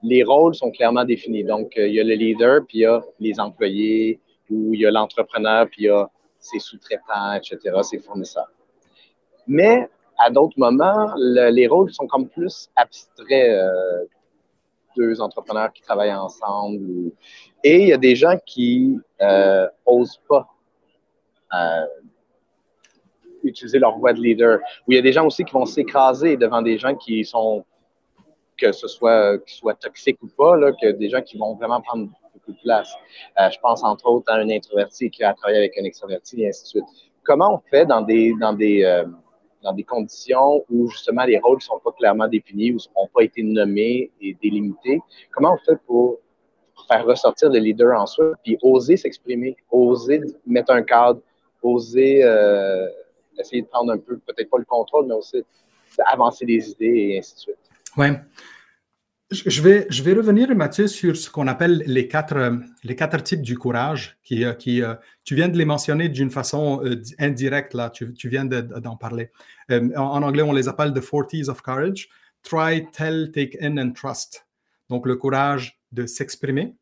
[0.03, 1.45] les rôles sont clairement définis.
[1.45, 4.81] Donc, euh, il y a le leader, puis il y a les employés, ou il
[4.81, 8.51] y a l'entrepreneur, puis il y a ses sous-traitants, etc., ses fournisseurs.
[9.47, 9.89] Mais
[10.23, 13.51] à d'autres moments, les rôles sont comme plus abstraits.
[13.51, 14.05] Euh,
[14.95, 17.13] deux entrepreneurs qui travaillent ensemble.
[17.65, 19.67] Et il y a des gens qui euh,
[20.29, 20.49] pas
[21.55, 21.87] euh,
[23.43, 24.59] utiliser leur voix de leader.
[24.87, 27.65] Ou il y a des gens aussi qui vont s'écraser devant des gens qui sont,
[28.59, 31.81] que ce soit, qui soient toxiques ou pas, là, que des gens qui vont vraiment
[31.81, 32.93] prendre beaucoup de place.
[33.39, 36.65] je pense entre autres à un introverti qui a travaillé avec un extraverti et ainsi
[36.65, 36.85] de suite.
[37.23, 38.85] Comment on fait dans des, dans des,
[39.63, 43.23] dans des conditions où justement les rôles ne sont pas clairement définis ou n'ont pas
[43.23, 45.01] été nommés et délimités.
[45.31, 46.19] Comment on fait pour
[46.89, 51.21] faire ressortir le leader en soi, puis oser s'exprimer, oser mettre un cadre,
[51.63, 52.89] oser euh,
[53.39, 55.45] essayer de prendre un peu, peut-être pas le contrôle, mais aussi
[56.07, 57.57] avancer des idées et ainsi de suite?
[57.97, 58.07] Oui.
[59.33, 59.63] Je
[60.03, 62.61] vais, revenir, Mathieu, sur ce qu'on appelle les quatre,
[62.97, 64.19] quatre types du courage.
[64.23, 68.45] Qui, euh, euh, tu viens de les mentionner d'une façon euh, indirecte, là, tu, viens
[68.45, 69.31] d'en parler.
[69.71, 72.09] en, anglais, on les appelle the four T's of courage.
[72.43, 74.47] Try, tell, take in and trust.
[74.91, 76.75] Donc, le courage de s'exprimer,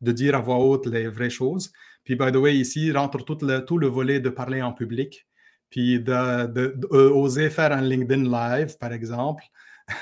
[0.00, 1.72] de dire à voix haute les vraies choses.
[2.04, 5.26] Puis, by the way, ici rentre tout le, volet de parler en public,
[5.68, 9.44] puis d'oser faire un LinkedIn Live, par exemple,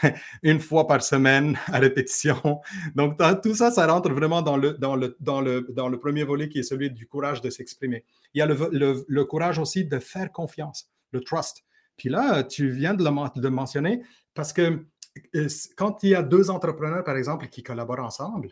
[0.43, 2.61] une fois par semaine à répétition.
[2.95, 6.25] Donc, tout ça, ça rentre vraiment dans le, dans le, dans le, dans le premier
[6.25, 8.05] volet qui est celui du courage de s'exprimer.
[8.35, 11.65] Il y a le, le, courage aussi de faire confiance, le trust.
[11.97, 14.03] Puis là, tu viens de le, mentionner
[14.35, 14.85] parce que
[15.35, 18.51] euh, quand il y a deux entrepreneurs, par exemple, qui collaborent ensemble,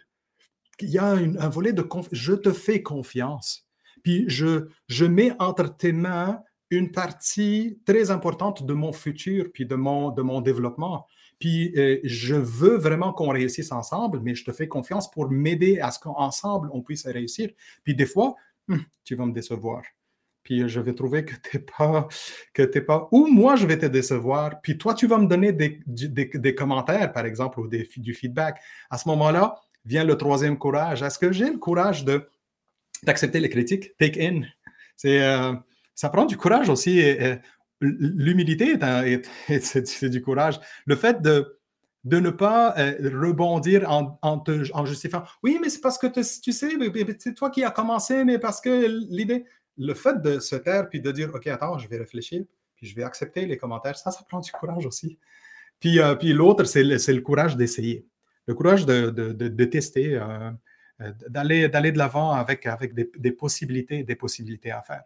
[0.81, 3.69] il y a un volet de je te fais confiance.
[4.03, 9.67] Puis je, je mets entre tes mains une partie très importante de mon futur, puis
[9.67, 11.07] de mon, de mon développement.
[11.39, 15.81] Puis euh, je veux vraiment qu'on réussisse ensemble, mais je te fais confiance pour m'aider
[15.81, 17.51] à ce qu'ensemble on puisse réussir.
[17.83, 18.35] Puis des fois,
[18.69, 19.83] hum, tu vas me décevoir.
[20.43, 22.09] Puis je vais trouver que tu n'es pas,
[22.53, 24.61] que t'es pas, ou moi je vais te décevoir.
[24.61, 28.61] Puis toi, tu vas me donner des, des, commentaires, par exemple, ou des, du feedback.
[28.91, 31.03] À ce moment-là, vient le troisième courage.
[31.03, 32.29] Est-ce que j'ai le courage de
[33.03, 34.43] d'accepter les critiques, take in
[34.97, 35.21] C'est
[35.95, 37.03] ça prend du courage aussi.
[37.85, 38.79] L'humilité
[39.61, 40.61] c'est du courage.
[40.87, 41.59] Le fait de
[42.05, 46.69] de ne pas euh, rebondir en, en, justifiant Oui, mais c'est parce que tu sais,
[47.19, 49.47] c'est toi qui as commencé, mais parce que l'idée,
[49.79, 52.45] le fait de se taire puis de dire OK, attends, je vais réfléchir,
[52.77, 55.19] puis je vais accepter les commentaires, ça, ça prend du courage aussi.
[55.81, 58.07] Puis, euh, puis l'autre, c'est le, courage d'essayer,
[58.47, 60.51] le courage de, de, tester, euh,
[61.29, 65.05] d'aller de l'avant avec, avec des, des possibilités, des possibilités à faire.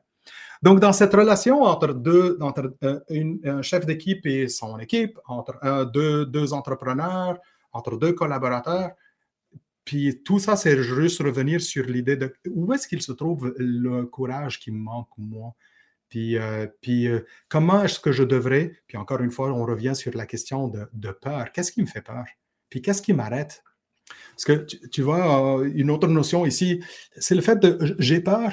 [0.62, 3.00] Donc, dans cette relation entre, deux, entre euh,
[3.44, 7.38] un chef d'équipe et son équipe, entre deux, entrepreneurs,
[7.72, 8.90] entre deux collaborateurs,
[9.84, 14.04] puis tout ça, c'est juste revenir sur l'idée de où est-ce qu'il se trouve le
[14.04, 15.54] courage qui me manque, moi?
[16.08, 19.94] Puis, euh, puis euh, comment est-ce que je devrais, puis encore une fois, on revient
[19.94, 21.52] sur la question de, peur.
[21.52, 22.24] Qu'est-ce qui me fait peur?
[22.70, 23.62] Puis qu'est-ce qui m'arrête?
[24.30, 26.82] Parce que tu vois, une autre notion ici,
[27.16, 28.52] c'est le fait de j'ai peur,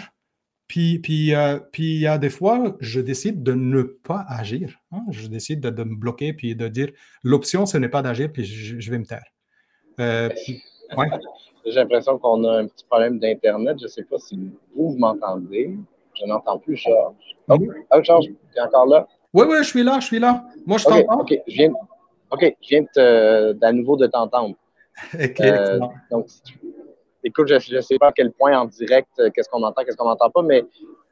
[0.67, 4.79] puis, puis, euh, puis il y a des fois, je décide de ne pas agir.
[4.91, 5.03] Hein.
[5.11, 6.89] Je décide de, me bloquer puis de dire
[7.23, 9.25] l'option, ce n'est pas d'agir, puis je, vais me taire.
[9.99, 10.29] Euh,
[11.65, 13.77] J'ai l'impression qu'on a un petit problème d'Internet.
[13.79, 14.39] Je ne sais pas si
[14.75, 15.75] vous, m'entendez.
[16.13, 17.15] Je n'entends plus Georges.
[17.47, 17.57] Oh,
[17.91, 19.07] oh Georges, tu es encore là?
[19.33, 20.45] Oui, oui, je suis là, je suis là.
[20.65, 21.21] Moi, je t'entends.
[21.21, 21.73] OK, je viens,
[22.31, 24.55] OK, je viens à nouveau de t'entendre.
[25.13, 25.79] OK, euh,
[26.11, 26.27] donc,
[27.25, 29.97] écoute, je ne sais pas à quel point en direct, euh, qu'est-ce qu'on entend, qu'est-ce
[29.97, 30.63] qu'on n'entend pas, mais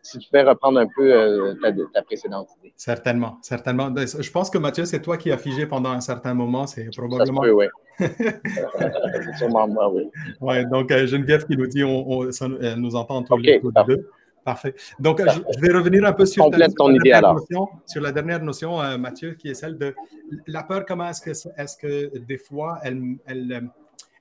[0.01, 1.55] si tu peux reprendre un peu euh,
[1.93, 2.73] ta, précédente idée.
[2.75, 3.89] Certainement, certainement.
[3.89, 6.67] Ben, je pense que Mathieu, c'est toi qui as figé pendant un certain moment.
[6.67, 7.43] C'est probablement.
[7.43, 7.65] Ça oui.
[7.99, 10.09] c'est sûrement moi, oui.
[10.41, 12.29] Ouais, donc, euh, Geneviève qui nous dit, on,
[12.61, 14.09] elle nous entend tous les deux.
[14.43, 14.75] Parfait.
[14.99, 17.35] Donc, je, vais revenir un peu sur, ta, idée, alors.
[17.35, 19.95] Notion, sur la dernière notion, Mathieu, qui est celle de
[20.47, 20.83] la peur.
[20.85, 23.69] Comment est-ce que, est que des fois, elle, elle,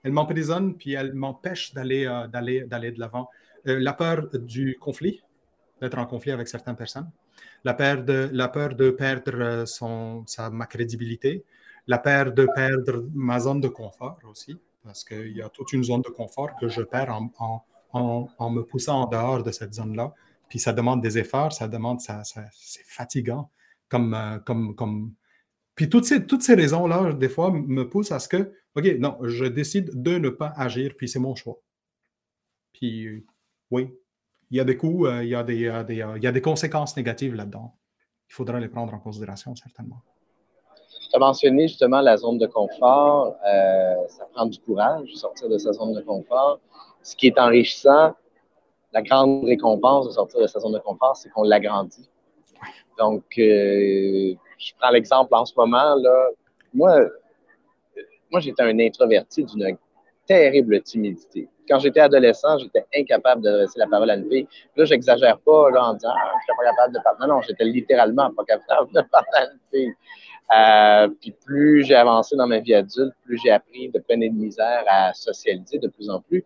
[0.03, 3.29] elle m'emprisonne, puis elle m'empêche d'aller euh, de l'avant.
[3.69, 5.23] Euh, la peur du conflit,
[5.81, 7.11] d'être en conflit avec certaines personnes,
[7.65, 11.45] la peur de, la peur de perdre euh, son, sa, ma crédibilité,
[11.87, 15.85] la peur de perdre ma zone de confort aussi, parce qu'il y a toute une
[15.85, 17.31] zone de confort que je perds en,
[17.93, 20.13] en, en, me poussant en dehors de cette zone-là.
[20.49, 23.49] Puis ça demande des efforts, ça demande, ça, c'est fatigant
[23.89, 25.15] comme, comme, comme,
[25.75, 29.17] puis toutes ces, toutes ces raisons-là, des fois, me poussent à ce que, OK, non,
[29.23, 31.59] je décide de ne pas agir, puis c'est mon choix.
[32.73, 33.25] Puis
[33.71, 33.91] oui,
[34.51, 36.97] il y a des coûts, euh, il, y a des, il y a des conséquences
[36.97, 37.75] négatives là-dedans.
[38.29, 40.03] Il faudra les prendre en considération, certainement.
[41.11, 43.37] Tu as mentionné justement la zone de confort.
[43.47, 46.61] Euh, ça prend du courage, de sortir de sa zone de confort.
[47.03, 48.15] Ce qui est enrichissant,
[48.93, 52.09] la grande récompense de sortir de sa zone de confort, c'est qu'on l'agrandit.
[52.99, 56.29] Donc, euh, je prends l'exemple en ce moment, là,
[56.75, 57.01] moi,
[58.31, 59.77] moi j'étais un introverti d'une
[60.27, 61.49] terrible timidité.
[61.69, 64.49] Quand j'étais adolescent, j'étais incapable d'adresser la parole à une fille.
[64.77, 67.19] Là, j'exagère pas là, en disant ah, je suis pas capable de parler.
[67.21, 69.95] Non, non, j'étais littéralement pas capable de parler à une fille.
[70.55, 74.29] Euh, puis plus j'ai avancé dans ma vie adulte, plus j'ai appris de peine et
[74.29, 76.45] de misère à socialiser de plus en plus.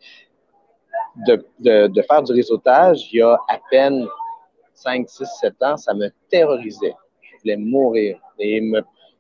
[1.27, 1.43] De,
[1.87, 4.07] de faire du réseautage, il y a à peine
[4.77, 6.95] 5, 6, 7 ans, ça me terrorisait
[7.47, 8.19] voulais mourir.
[8.39, 8.63] Et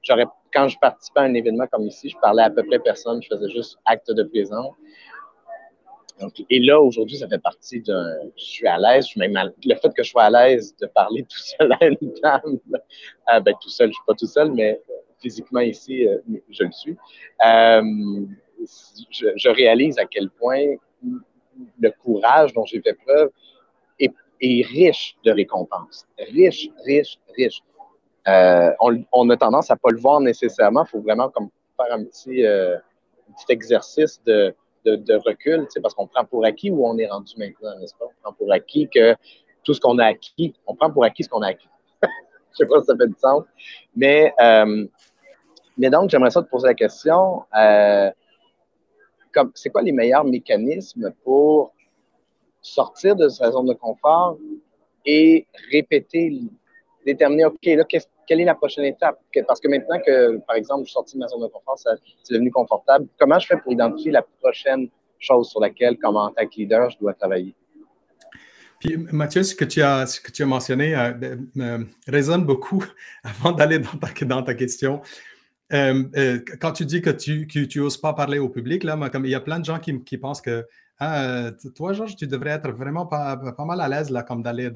[0.03, 3.23] j'aurais, quand je participais à un événement comme ici, je parlais à peu près personne,
[3.23, 4.75] je faisais juste acte de présence.
[6.51, 8.17] et là, aujourd'hui, ça fait partie d'un.
[8.37, 11.39] Je suis à l'aise, je Le fait que je sois à l'aise de parler tout
[11.39, 12.59] seul à une table,
[13.33, 14.81] euh, ben, tout seul, je ne suis pas tout seul, mais
[15.19, 16.19] physiquement ici, euh,
[16.51, 16.97] je le suis.
[17.45, 17.83] Euh,
[19.11, 20.77] je, réalise à quel point
[21.79, 23.31] le courage dont j'ai fait preuve
[23.99, 26.07] est, est riche de récompenses.
[26.19, 27.63] Riche, riche, riche.
[28.29, 28.73] Euh,
[29.13, 30.85] on, a tendance à ne pas le voir nécessairement.
[30.85, 32.77] Il faut vraiment comme faire un petit, euh,
[33.49, 37.95] exercice de, de, recul, parce qu'on prend pour acquis où on est rendu maintenant, n'est-ce
[37.95, 38.07] pas?
[38.07, 39.15] On prend pour acquis que
[39.63, 41.69] tout ce qu'on a acquis, on prend pour acquis ce qu'on a acquis.
[42.03, 42.11] Je ne
[42.57, 43.45] sais pas si ça fait du sens.
[43.95, 44.87] Mais, euh,
[45.77, 47.43] mais donc, j'aimerais ça te poser la question.
[49.55, 51.75] c'est quoi les meilleurs mécanismes pour
[52.67, 54.39] sortir de sa zone de confort
[55.05, 56.41] et répéter,
[57.05, 57.85] déterminer, OK, là,
[58.27, 59.19] quelle est la prochaine étape?
[59.47, 62.35] Parce que maintenant que, par exemple, je suis sorti de ma zone de confort, c'est
[62.35, 66.47] devenu confortable, comment je fais pour identifier la prochaine chose sur laquelle, comme en tant
[66.47, 67.55] que leader, je dois travailler?
[68.81, 72.85] Puis Mathieu, ce que tu as, ce que tu as mentionné euh, me résonne beaucoup
[73.25, 75.01] avant d'aller dans ta, dans ta question.
[75.73, 79.31] Euh, euh, quand tu dis que tu n'oses pas parler au public, là, comme il
[79.31, 80.67] y a plein de gens qui, qui pensent que
[80.99, 84.71] Ah, toi, Georges, tu devrais être vraiment pas, pas mal à l'aise là, comme d'aller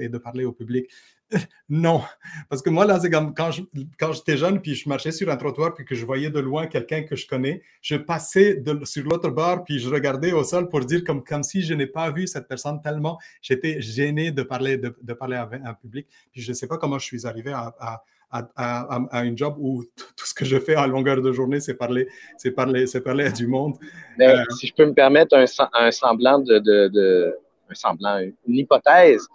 [0.00, 0.90] et de parler au public.
[1.68, 2.02] non,
[2.48, 3.50] parce que moi, là, c'est comme quand,
[3.98, 6.66] quand j'étais jeune, puis je marchais sur un trottoir, puis que je voyais de loin
[6.66, 10.80] quelqu'un que je connais, je passais sur l'autre bord, puis je regardais au sol pour
[10.80, 14.76] dire comme, comme si je n'ai pas vu cette personne tellement j'étais gêné de parler,
[14.76, 16.06] de, de parler à un public.
[16.32, 19.84] Puis je ne sais pas comment je suis arrivé à, à, à, une job où
[19.94, 23.26] tout ce que je fais à longueur de journée, c'est parler, c'est parler, c'est parler
[23.26, 23.76] à du monde.
[24.20, 27.38] Euh, si je peux me permettre un, un semblant de, de, de,
[27.70, 29.26] un semblant, une hypothèse,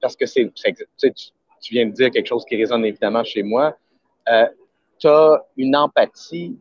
[0.00, 1.10] parce que c'est, tu,
[1.60, 3.76] tu viens de dire quelque chose qui résonne évidemment chez moi.
[4.28, 4.46] Euh,
[4.98, 6.56] tu as une empathie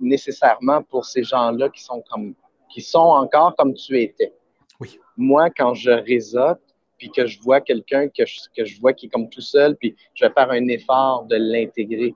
[0.00, 2.34] nécessairement pour ces gens-là qui sont comme
[2.68, 4.32] qui sont encore comme tu étais.
[4.80, 4.98] Oui.
[5.16, 6.60] Moi, quand je réseaute,
[6.98, 9.76] puis que je vois quelqu'un que je, que je vois qui est comme tout seul,
[9.76, 12.14] puis je vais faire un effort de l'intégrer.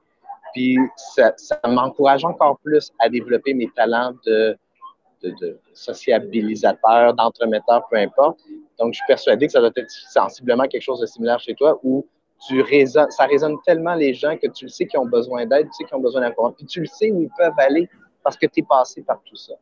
[0.52, 1.32] Puis ça,
[1.66, 4.56] m'encourage encore plus à développer mes talents de,
[5.72, 8.40] sociabilisateur, d'entremetteur, peu importe.
[8.78, 11.78] Donc, je suis persuadé que ça doit être sensiblement quelque chose de similaire chez toi
[11.84, 12.04] où
[12.40, 15.84] ça résonne tellement les gens que tu le sais qu'ils ont besoin d'aide, tu sais
[15.84, 17.88] qu'ils ont besoin d'accompagnement, puis tu le sais où ils peuvent aller
[18.24, 19.54] parce que tu es passé par tout ça.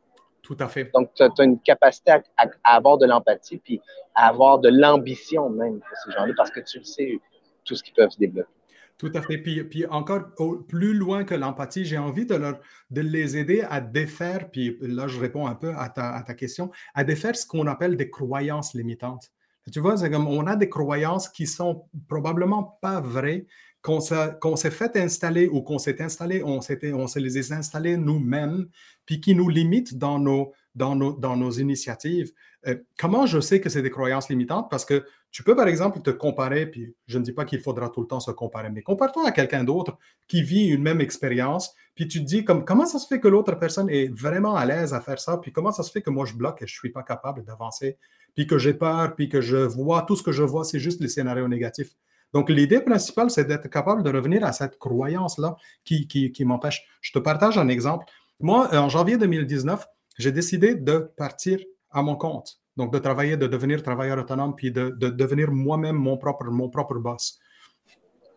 [0.51, 0.91] Tout à fait.
[0.93, 3.79] Donc, tu as, une capacité à, avoir de l'empathie, puis
[4.13, 7.19] à avoir de l'ambition même pour ces gens-là, parce que tu le sais,
[7.63, 8.51] tout ce qu'ils peuvent se développer.
[8.97, 9.37] Tout à fait.
[9.37, 10.35] Puis, puis encore
[10.67, 12.59] plus loin que l'empathie, j'ai envie de, leur,
[12.89, 16.33] de les aider à défaire, puis là, je réponds un peu à ta, à ta
[16.33, 19.31] question, à défaire ce qu'on appelle des croyances limitantes.
[19.71, 23.45] Tu vois, c'est comme on a des croyances qui sont probablement pas vraies,
[23.81, 28.67] qu'on s'est fait installer ou qu'on s'est installé, on, on se les a installées nous-mêmes,
[29.05, 32.31] puis qui nous limitent dans nos initiatives.
[32.67, 34.69] Euh, comment je sais que c'est des croyances limitantes?
[34.69, 37.89] Parce que tu peux, par exemple, te comparer, puis je ne dis pas qu'il faudra
[37.89, 41.73] tout le temps se comparer, mais compare-toi à quelqu'un d'autre qui vit une même expérience,
[41.95, 44.65] puis tu te dis comme, comment ça se fait que l'autre personne est vraiment à
[44.65, 46.73] l'aise à faire ça, puis comment ça se fait que moi je bloque et je
[46.73, 47.97] ne suis pas capable d'avancer
[48.35, 51.01] puis que j'ai peur, puis que je vois, tout ce que je vois, c'est juste
[51.01, 51.95] les scénarios négatifs.
[52.33, 56.85] Donc, l'idée principale, c'est d'être capable de revenir à cette croyance-là qui, qui, qui m'empêche.
[57.01, 58.05] Je te partage un exemple.
[58.39, 59.85] Moi, en janvier 2019,
[60.17, 61.59] j'ai décidé de partir
[61.91, 62.59] à mon compte.
[62.77, 66.69] Donc, de travailler, de devenir travailleur autonome, puis de, de devenir moi-même mon propre, mon
[66.69, 67.39] propre boss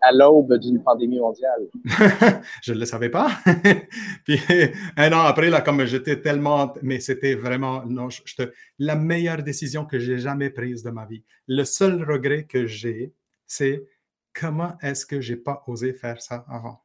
[0.05, 1.67] à l'aube d'une pandémie mondiale.
[2.63, 3.31] je ne le savais pas.
[4.25, 4.39] Puis
[4.97, 8.21] un an après, là, comme j'étais tellement, mais c'était vraiment, non, je,
[8.79, 11.25] la meilleure décision que j'ai jamais prise de ma vie.
[11.49, 13.13] Le seul regret que j'ai,
[13.47, 13.87] c'est
[14.33, 16.85] comment est-ce que j'ai pas osé faire ça avant?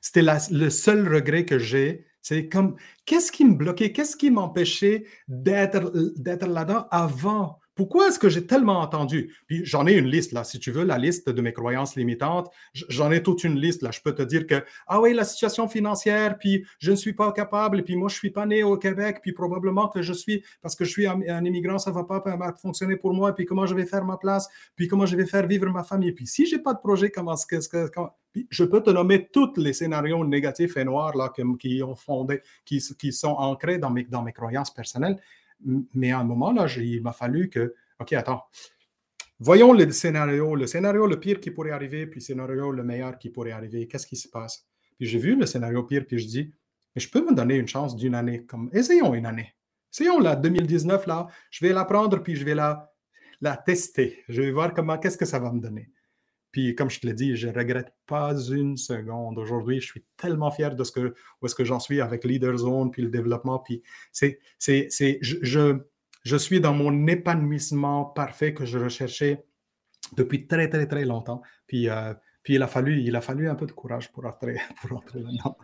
[0.00, 2.06] C'était le seul regret que j'ai.
[2.20, 8.28] C'est comme, qu'est-ce qui me bloquait, qu'est-ce qui m'empêchait d'être là-dedans avant pourquoi est-ce que
[8.28, 9.34] j'ai tellement entendu?
[9.46, 12.50] Puis j'en ai une liste là, si tu veux, la liste de mes croyances limitantes.
[12.74, 13.90] J'en ai toute une liste là.
[13.90, 17.32] Je peux te dire que, ah oui, la situation financière, puis je ne suis pas
[17.32, 20.44] capable, puis moi je ne suis pas né au Québec, puis probablement que je suis,
[20.60, 22.22] parce que je suis un, immigrant, ça ne va pas
[22.60, 25.46] fonctionner pour moi, puis comment je vais faire ma place, puis comment je vais faire
[25.46, 26.12] vivre ma famille.
[26.12, 27.90] Puis si je n'ai pas de projet, comment est-ce que.
[28.50, 32.80] je peux te nommer tous les scénarios négatifs et noirs là, qui, ont fondé, qui,
[33.12, 35.18] sont ancrés dans mes croyances personnelles.
[35.94, 38.42] Mais à un moment, là, il m'a fallu que, OK, attends,
[39.38, 43.18] voyons le scénario, le scénario le pire qui pourrait arriver, puis le scénario le meilleur
[43.18, 43.86] qui pourrait arriver.
[43.88, 44.66] Qu'est-ce qui se passe?
[44.98, 46.54] Puis j'ai vu le scénario pire, puis je dis,
[46.94, 49.54] mais je peux me donner une chance d'une année, comme, essayons une année.
[49.92, 52.92] Essayons la 2019, là, je vais la prendre, puis je vais la,
[53.40, 54.22] la tester.
[54.28, 55.90] Je vais voir comment, qu'est-ce que ça va me donner.
[56.52, 59.38] Puis, comme je te l'ai dit, je ne regrette pas une seconde.
[59.38, 62.56] Aujourd'hui, je suis tellement fier de ce que, où est-ce que j'en suis avec Leader
[62.58, 63.58] Zone, puis le développement.
[63.58, 65.78] Puis, c'est, c'est, c'est, je,
[66.22, 69.46] je, suis dans mon épanouissement parfait que je recherchais
[70.14, 71.40] depuis très, très, très longtemps.
[71.66, 72.12] Puis, euh,
[72.42, 75.20] puis il, a fallu, il a fallu un peu de courage pour entrer, pour entrer
[75.20, 75.56] là-dedans.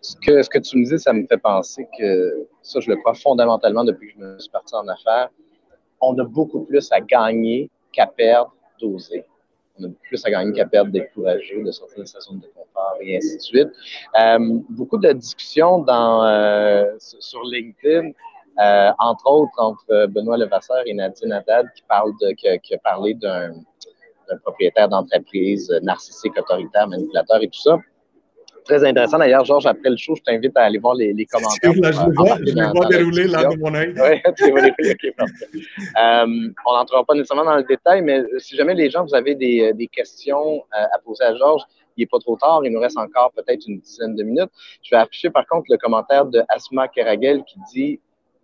[0.00, 2.96] Ce que, ce que tu me dis, ça me fait penser que ça, je le
[2.96, 5.28] crois fondamentalement depuis que je me suis parti en affaires.
[6.00, 9.26] On a beaucoup plus à gagner qu'à perdre d'oser
[9.80, 12.46] on a plus à gagner qu'à perdre, d'être courageux, de sortir de sa zone de
[12.46, 13.68] confort et ainsi de suite.
[14.20, 14.38] Euh,
[14.68, 18.10] beaucoup de discussions dans, euh, sur LinkedIn,
[18.58, 22.78] euh, entre autres entre Benoît Levasseur et Nadine Haddad, qui, parle de, qui, qui a
[22.78, 23.52] parlé d'un
[24.42, 27.78] propriétaire d'entreprise narcissique, autoritaire, manipulateur et tout ça
[28.70, 29.18] très intéressant.
[29.18, 31.72] D'ailleurs, Georges, après le show, je t'invite à aller voir les, les commentaires.
[31.74, 33.94] Là, je vois, dérouler là de mon œil.
[33.96, 35.14] Oui, tu vas dérouler.
[36.00, 36.26] euh,
[36.66, 39.72] on n'entrera pas nécessairement dans le détail, mais si jamais les gens, vous avez des,
[39.74, 41.62] des questions euh, à poser à Georges,
[41.96, 44.50] il n'est pas trop tard, il nous reste encore peut-être une dizaine de minutes.
[44.82, 48.00] Je vais afficher par contre le commentaire de Asma Keragel qui dit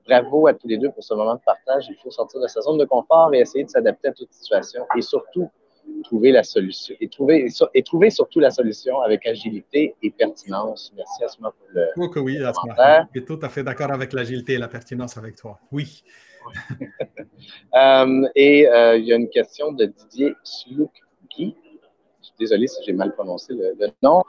[0.06, 1.86] Bravo à tous les deux pour ce moment de partage.
[1.88, 4.82] Il faut sortir de sa zone de confort et essayer de s'adapter à toute situation
[4.96, 5.48] et surtout
[6.04, 10.92] trouver la solution et trouver, et trouver surtout la solution avec agilité et pertinence.
[10.96, 11.86] Merci Asma pour le.
[11.96, 12.74] Oh que oui, Asma.
[13.14, 15.58] Je suis tout à fait d'accord avec l'agilité et la pertinence avec toi.
[15.72, 16.02] Oui.
[17.74, 21.54] Euh, et euh, il y a une question de Didier Sloukki.
[22.20, 24.22] Je suis désolé si j'ai mal prononcé le, nom.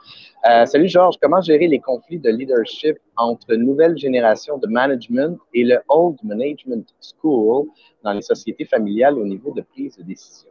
[0.48, 5.64] Euh, salut Georges, comment gérer les conflits de leadership entre nouvelle génération de management et
[5.64, 7.68] le old management school
[8.02, 10.50] dans les sociétés familiales au niveau de prise de décision?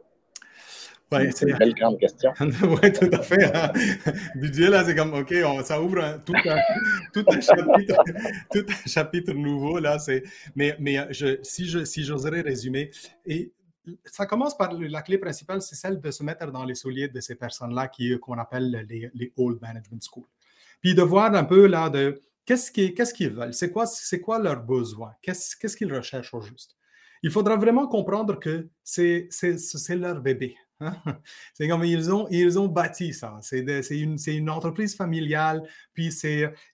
[1.10, 2.32] Ouais, c'est une belle grande question.
[2.40, 3.44] oui, tout à fait.
[3.56, 3.72] Hein.
[4.34, 5.34] Didier, là, c'est comme, OK,
[5.64, 6.58] ça ouvre tout, un,
[7.14, 7.96] tout, un chapitre,
[8.52, 9.96] tout, un, chapitre, nouveau, là.
[10.54, 12.90] Mais, mais je, si j'oserais si résumer,
[13.24, 13.52] et
[14.04, 17.20] ça commence par la clé principale, c'est celle de se mettre dans les souliers de
[17.20, 17.90] ces personnes-là
[18.20, 20.24] qu'on appelle les, les, Old Management School.
[20.82, 23.86] Puis de voir un peu, là, de qu'est-ce qu'ils qu veulent, c'est quoi,
[24.22, 26.76] quoi leurs besoins, qu'est-ce qu'ils recherchent au juste.
[27.22, 29.28] Il faudra vraiment comprendre que c'est
[29.90, 30.54] leur bébé.
[31.54, 33.38] C'est comme ils ont, ils ont bâti ça.
[33.42, 33.60] C'est
[33.90, 35.62] une, une, entreprise familiale,
[35.92, 36.14] puis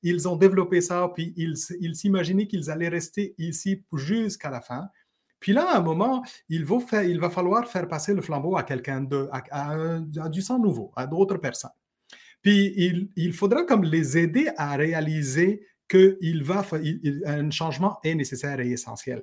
[0.02, 4.88] ils ont développé ça, puis ils s'imaginaient qu'ils allaient rester ici jusqu'à la fin.
[5.40, 8.62] Puis là, à un moment, il va, il va falloir faire passer le flambeau à
[8.62, 11.70] quelqu'un de, à, du sang nouveau, à d'autres personnes.
[12.40, 16.64] Puis il, il, faudra comme les aider à réaliser qu'il va,
[17.26, 19.22] un changement est nécessaire et essentiel.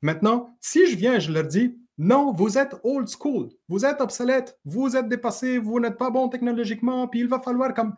[0.00, 4.58] Maintenant, si je viens je leur dis, non, vous êtes old school, vous êtes obsolète,
[4.64, 7.94] vous êtes dépassé, vous n'êtes pas bon technologiquement, puis il va falloir comme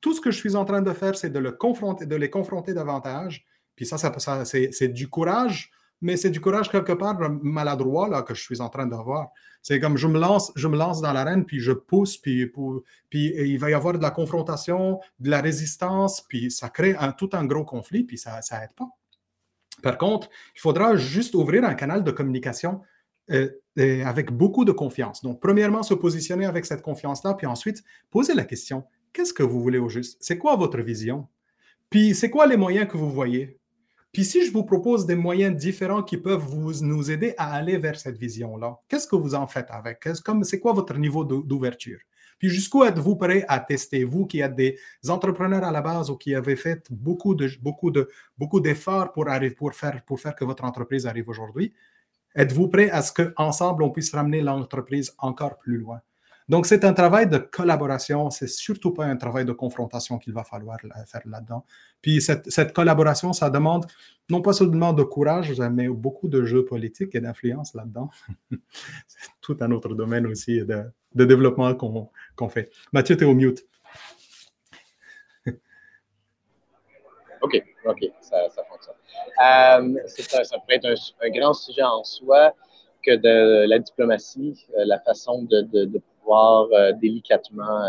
[0.00, 2.30] tout ce que je suis en train de faire, c'est de, le confronter, de les
[2.30, 3.44] confronter davantage.
[3.74, 5.70] Puis ça, c'est du courage,
[6.00, 9.28] mais c'est du courage quelque part maladroit là, que je suis en train d'avoir.
[9.62, 12.50] C'est comme je me lance, je me lance dans l'arène, puis je pousse, puis,
[13.12, 17.44] il va y avoir de la confrontation, de la résistance, puis ça crée tout un
[17.44, 18.88] gros conflit, puis ça n'aide pas.
[19.82, 22.80] Par contre, il faudra juste ouvrir un canal de communication
[23.30, 25.22] euh, avec beaucoup de confiance.
[25.22, 29.60] Donc, premièrement, se positionner avec cette confiance-là, puis ensuite, poser la question, qu'est-ce que vous
[29.60, 30.16] voulez au juste?
[30.20, 31.28] C'est quoi votre vision?
[31.90, 33.58] Puis, c'est quoi les moyens que vous voyez?
[34.12, 37.76] Puis, si je vous propose des moyens différents qui peuvent vous, nous aider à aller
[37.76, 40.08] vers cette vision-là, qu'est-ce que vous en faites avec?
[40.42, 41.98] C'est quoi votre niveau d'ouverture?
[42.38, 46.16] Puis jusqu'où êtes-vous prêt à tester, vous qui êtes des entrepreneurs à la base ou
[46.16, 50.44] qui avez fait beaucoup de beaucoup de beaucoup d'efforts pour pour faire pour faire que
[50.44, 51.72] votre entreprise arrive aujourd'hui
[52.36, 56.00] Êtes-vous prêt à ce qu'ensemble, on puisse ramener l'entreprise encore plus loin?
[56.48, 60.44] Donc, c'est un travail de collaboration, c'est surtout pas un travail de confrontation qu'il va
[60.44, 61.64] falloir faire là-dedans.
[62.00, 63.86] Puis, cette, collaboration, ça demande
[64.30, 68.10] non pas seulement de courage, mais beaucoup de jeux politiques et d'influence là-dedans.
[69.08, 70.84] c'est tout un autre domaine aussi de,
[71.14, 72.70] développement qu'on fait.
[72.92, 73.66] Mathieu, tu es au mute.
[77.40, 78.95] OK, OK, ça fonctionne.
[79.44, 82.52] Euh, ça, ça, peut être un, grand sujet en soi
[83.04, 87.82] que de la diplomatie, euh, la façon de, pouvoir euh, délicatement.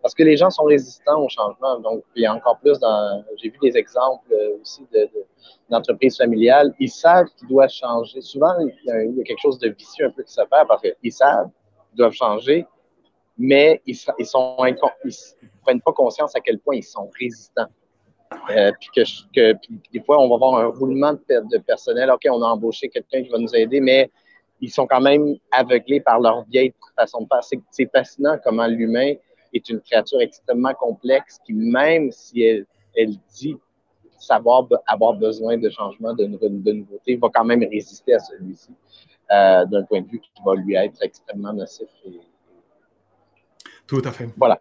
[0.00, 1.78] parce que les gens sont résistants au changement.
[1.80, 3.24] Donc, il y a encore plus dans.
[3.36, 4.86] J'ai vu des exemples aussi
[5.68, 6.74] d'entreprises familiales.
[6.78, 8.20] Ils savent qu'ils doivent changer.
[8.20, 11.12] Souvent, il y, a, quelque chose de vicieux un peu qui se fait parce qu'ils
[11.12, 11.50] savent
[11.90, 12.66] qu'ils doivent changer,
[13.36, 14.26] mais ils, ils
[15.62, 17.68] prennent pas conscience à quel point ils sont résistants.
[18.50, 18.90] Euh, puis
[19.34, 19.52] que,
[19.92, 22.10] des fois, on va avoir un roulement de, personnel.
[22.10, 24.10] OK, on a embauché quelqu'un qui va nous aider, mais
[24.60, 27.60] ils sont quand même aveuglés par leur vieille façon de faire.
[27.70, 29.14] C'est fascinant comment l'humain
[29.52, 32.66] est une créature extrêmement complexe qui, même si elle,
[32.96, 33.56] elle dit
[34.18, 38.70] savoir avoir besoin de changement, de, de, nouveautés, va quand même résister à celui-ci
[39.30, 41.88] euh, d'un point de vue qui va lui être extrêmement nocif.
[43.86, 44.28] Tout à fait.
[44.36, 44.58] Voilà.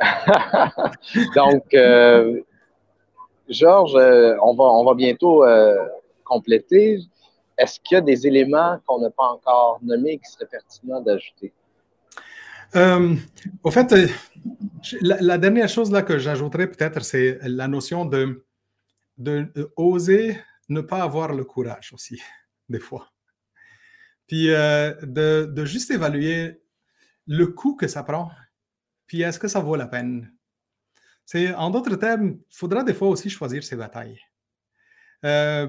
[1.34, 2.42] Donc, euh,
[3.48, 5.76] Georges, euh, on, va, bientôt euh,
[6.24, 7.00] compléter.
[7.56, 11.52] Est-ce qu'il y a des éléments qu'on n'a pas encore nommés qui seraient pertinents d'ajouter?
[12.76, 13.16] Euh,
[13.62, 13.94] au fait,
[15.00, 18.44] la, dernière chose là que j'ajouterais peut-être, c'est la notion de,
[19.16, 20.38] de, oser
[20.68, 22.20] ne pas avoir le courage aussi,
[22.68, 23.08] des fois.
[24.26, 26.60] Puis de, de, juste évaluer
[27.26, 28.30] le coût que ça prend,
[29.06, 30.30] puis est-ce que ça vaut la peine?
[31.34, 34.20] En d'autres termes, il faudra des fois aussi choisir ses batailles.
[35.24, 35.68] Euh,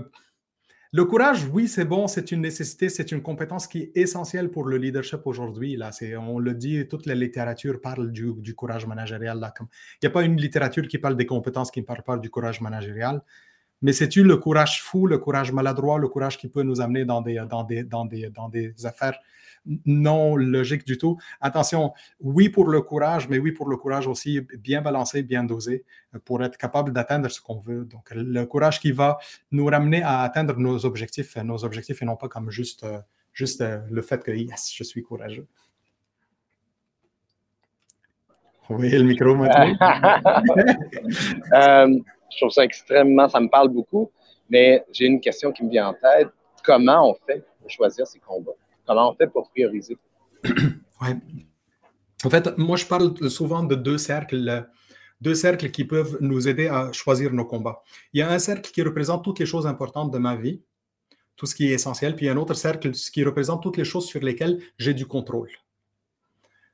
[0.91, 4.65] le courage, oui, c'est bon, c'est une nécessité, c'est une compétence qui est essentielle pour
[4.65, 5.75] le leadership aujourd'hui.
[5.75, 9.37] Là, on le dit, toute la littérature parle du, courage managérial.
[9.37, 9.65] Il
[10.01, 12.59] n'y a pas une littérature qui parle des compétences qui ne parle pas du courage
[12.61, 13.21] managérial.
[13.83, 17.21] Mais c'est-tu le courage fou, le courage maladroit, le courage qui peut nous amener dans
[17.21, 19.19] des, dans des, dans des, dans des affaires
[19.85, 21.17] non logique du tout.
[21.41, 25.85] Attention, oui pour le courage, mais oui pour le courage aussi bien balancé, bien dosé,
[26.15, 27.85] euh, pour être capable d'atteindre ce qu'on veut.
[27.85, 29.17] Donc, le courage qui va
[29.51, 32.99] nous ramener à atteindre nos objectifs, nos objectifs et non pas comme juste, euh,
[33.33, 35.47] juste euh, le fait que, yes, je suis courageux.
[38.69, 39.75] Oui, le micro maintenant.
[41.53, 41.99] euh,
[42.29, 44.11] je trouve ça extrêmement, ça me parle beaucoup,
[44.47, 46.29] mais j'ai une question qui me vient en tête.
[46.63, 48.51] Comment on fait pour choisir ces combats?
[48.89, 49.99] Comment on fait pour prioriser?
[50.43, 51.09] oui.
[52.25, 54.67] En fait, moi, je parle souvent de deux cercles,
[55.21, 57.83] deux cercles qui peuvent nous aider à choisir nos combats.
[58.13, 60.63] Il y a un cercle qui représente toutes les choses importantes de ma vie,
[61.35, 64.21] tout ce qui est essentiel, puis un autre cercle qui représente toutes les choses sur
[64.21, 65.51] lesquelles j'ai du contrôle.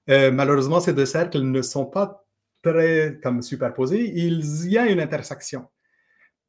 [0.09, 2.25] Euh, malheureusement, ces deux cercles ne sont pas
[2.61, 4.09] très comme superposés.
[4.15, 4.41] Il
[4.71, 5.67] y a une intersection.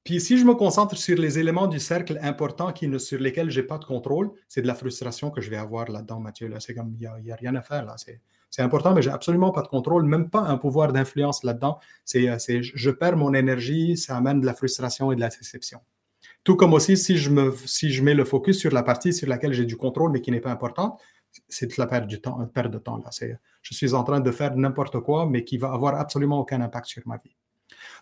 [0.07, 3.67] Puis si je me concentre sur les éléments du cercle importants sur lesquels je n'ai
[3.67, 6.49] pas de contrôle, c'est de la frustration que je vais avoir là-dedans, Mathieu.
[6.61, 7.97] C'est comme, il n'y a, rien à faire là.
[8.49, 11.81] C'est important, mais j'ai absolument pas de contrôle, même pas un pouvoir d'influence là-dedans.
[12.05, 15.81] C'est, je perds mon énergie, ça amène de la frustration et de la déception.
[16.45, 19.29] Tout comme aussi, si je, me, si je mets le focus sur la partie sur
[19.29, 21.01] laquelle j'ai du contrôle, mais qui n'est pas importante,
[21.49, 22.99] c'est de la perte, temps, perte de temps.
[22.99, 23.11] Là.
[23.61, 26.87] Je suis en train de faire n'importe quoi, mais qui va avoir absolument aucun impact
[26.87, 27.36] sur ma vie.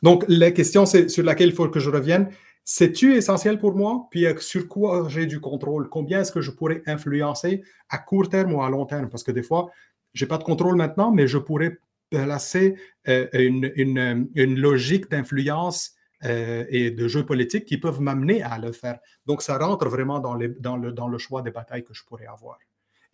[0.04, 2.28] Donc, la question sur laquelle il faut que je revienne,
[2.62, 4.06] c'est-tu essentiel pour moi?
[4.10, 5.88] Puis euh, sur quoi j'ai du contrôle?
[5.88, 9.08] Combien est-ce que je pourrais influencer à court terme ou à long terme?
[9.08, 9.70] Parce que des fois,
[10.12, 11.78] je n'ai pas de contrôle maintenant, mais je pourrais
[12.10, 12.76] placer
[13.08, 15.92] euh, une, une, une, logique d'influence
[16.24, 18.98] euh, et de jeux politiques qui peuvent m'amener à le faire.
[19.24, 22.04] Donc, ça rentre vraiment dans, les, dans, le, dans le choix des batailles que je
[22.04, 22.58] pourrais avoir.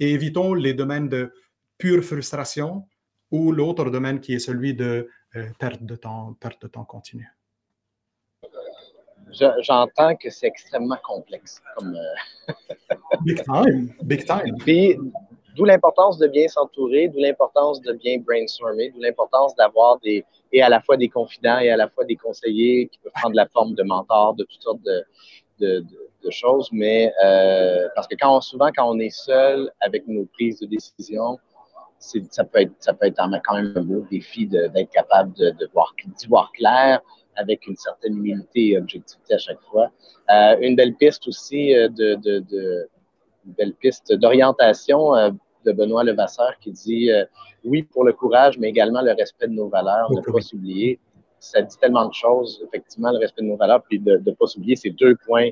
[0.00, 1.32] Et évitons les domaines de
[1.78, 2.88] pure frustration
[3.30, 7.28] ou l'autre domaine qui est celui de euh, perte de temps, perte de temps continue?
[9.60, 11.62] J'entends que c'est extrêmement complexe.
[11.76, 12.52] Comme, euh,
[13.24, 14.56] big time, big time.
[14.58, 14.96] Puis,
[15.54, 20.62] d'où l'importance de bien s'entourer, d'où l'importance de bien brainstormer, d'où l'importance d'avoir des, et
[20.62, 23.46] à la fois des confidents et à la fois des conseillers qui peuvent prendre la
[23.46, 25.04] forme de mentors, de toutes sortes de,
[25.60, 25.84] de,
[26.24, 26.68] de, choses.
[26.72, 30.66] Mais euh, parce que quand on, souvent, quand on est seul avec nos prises de
[30.66, 31.38] décision,
[32.00, 35.68] ça peut être ça peut être quand même un beau défi d'être capable de, de
[35.72, 37.00] voir d'y voir clair
[37.36, 39.90] avec une certaine humilité et objectivité à chaque fois.
[40.30, 42.88] Euh, une belle piste aussi euh, de, de, de
[43.46, 45.30] une belle piste d'orientation euh,
[45.64, 47.24] de Benoît Levasseur qui dit euh,
[47.64, 50.98] oui pour le courage, mais également le respect de nos valeurs, ne pas s'oublier.
[51.38, 54.46] Ça dit tellement de choses, effectivement, le respect de nos valeurs, puis de ne pas
[54.46, 55.50] s'oublier ces deux points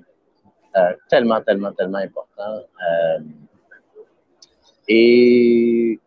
[1.08, 2.62] tellement, tellement, tellement importants.
[4.86, 5.98] et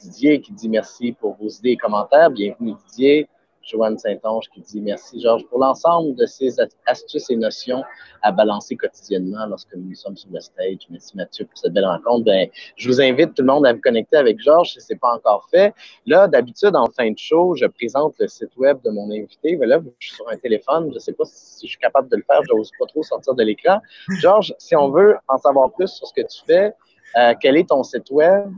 [0.00, 2.30] Didier qui dit merci pour vos idées et commentaires.
[2.30, 3.28] Bienvenue Didier.
[3.62, 7.84] Joanne Saint-Onge qui dit merci Georges pour l'ensemble de ces astuces et notions
[8.22, 10.78] à balancer quotidiennement lorsque nous sommes sur le stage.
[10.88, 12.24] Merci Mathieu pour cette belle rencontre.
[12.24, 14.98] Ben, je vous invite tout le monde à vous connecter avec Georges si ce n'est
[14.98, 15.74] pas encore fait.
[16.06, 19.56] Là, d'habitude, en fin de show, je présente le site web de mon invité.
[19.56, 20.88] Mais là, je suis sur un téléphone.
[20.88, 22.40] Je ne sais pas si je suis capable de le faire.
[22.48, 23.80] Je n'ose pas trop sortir de l'écran.
[24.20, 26.72] Georges, si on veut en savoir plus sur ce que tu fais,
[27.18, 28.50] euh, quel est ton site web?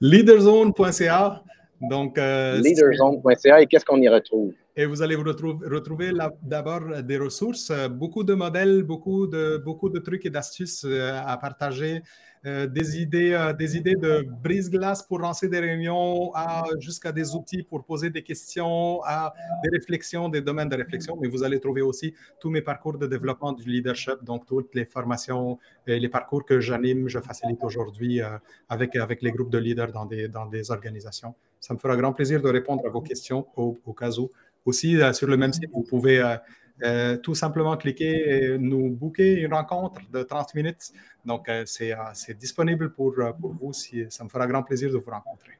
[0.00, 1.42] Leaderzone.ca.
[1.80, 4.52] Donc, euh, Leaderzone.ca et qu'est-ce qu'on y retrouve?
[4.80, 9.88] Et vous allez vous retrouver, retrouver d'abord des ressources, beaucoup de modèles, beaucoup de, beaucoup
[9.88, 12.00] de trucs et d'astuces euh, à partager,
[12.46, 16.30] euh, des, idées, euh, des idées de brise-glace pour lancer des réunions,
[16.78, 21.18] jusqu'à des outils pour poser des questions, à des réflexions, des domaines de réflexion.
[21.20, 24.84] Mais vous allez trouver aussi tous mes parcours de développement du leadership, donc toutes les
[24.84, 25.58] formations
[25.88, 28.20] et les parcours que j'anime, je facilite aujourd'hui
[28.68, 31.34] avec, avec les groupes de leaders dans des, dans des organisations.
[31.60, 34.30] Ça me fera grand plaisir de répondre à vos questions au, au cas où.
[34.64, 36.36] Aussi, euh, sur le même site, vous pouvez euh,
[36.82, 40.92] euh, tout simplement cliquer et nous booker une rencontre de 30 minutes.
[41.24, 43.72] Donc, c'est disponible pour, pour vous.
[43.72, 45.52] Si, ça me fera grand plaisir de vous rencontrer.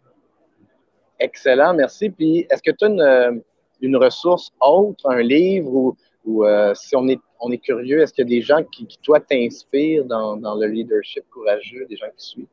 [1.18, 2.10] Excellent, merci.
[2.10, 3.42] Puis, est-ce que tu as une,
[3.80, 6.44] une, ressource autre, un livre ou, ou
[6.74, 9.20] si on est, on est curieux, est-ce qu'il y a des gens qui, qui toi,
[9.20, 12.46] t'inspirent dans, dans, le leadership courageux, des gens qui suivent?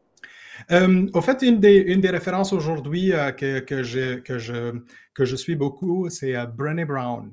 [0.71, 4.79] Euh, au fait, une des, une des références aujourd'hui euh, que, que, je, que, je,
[5.13, 7.31] que je suis beaucoup, c'est euh, Brené Brown,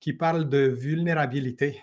[0.00, 1.80] qui parle de vulnérabilité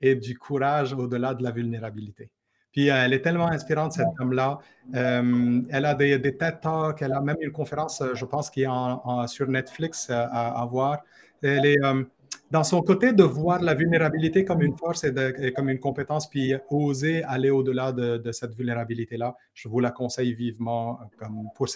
[0.00, 2.30] et du courage au-delà de la vulnérabilité.
[2.72, 4.60] Puis elle est tellement inspirante, cette femme-là.
[4.92, 8.68] elle a des, des TED Talks, elle a même une conférence, je pense, qui est
[8.68, 10.98] en, sur Netflix à, à, voir.
[11.42, 11.78] Elle est,
[12.50, 16.54] dans son côté de voir la vulnérabilité comme une force et, comme une compétence, puis
[16.68, 21.68] oser aller au-delà de, cette vulnérabilité-là, je vous la conseille vivement comme pour,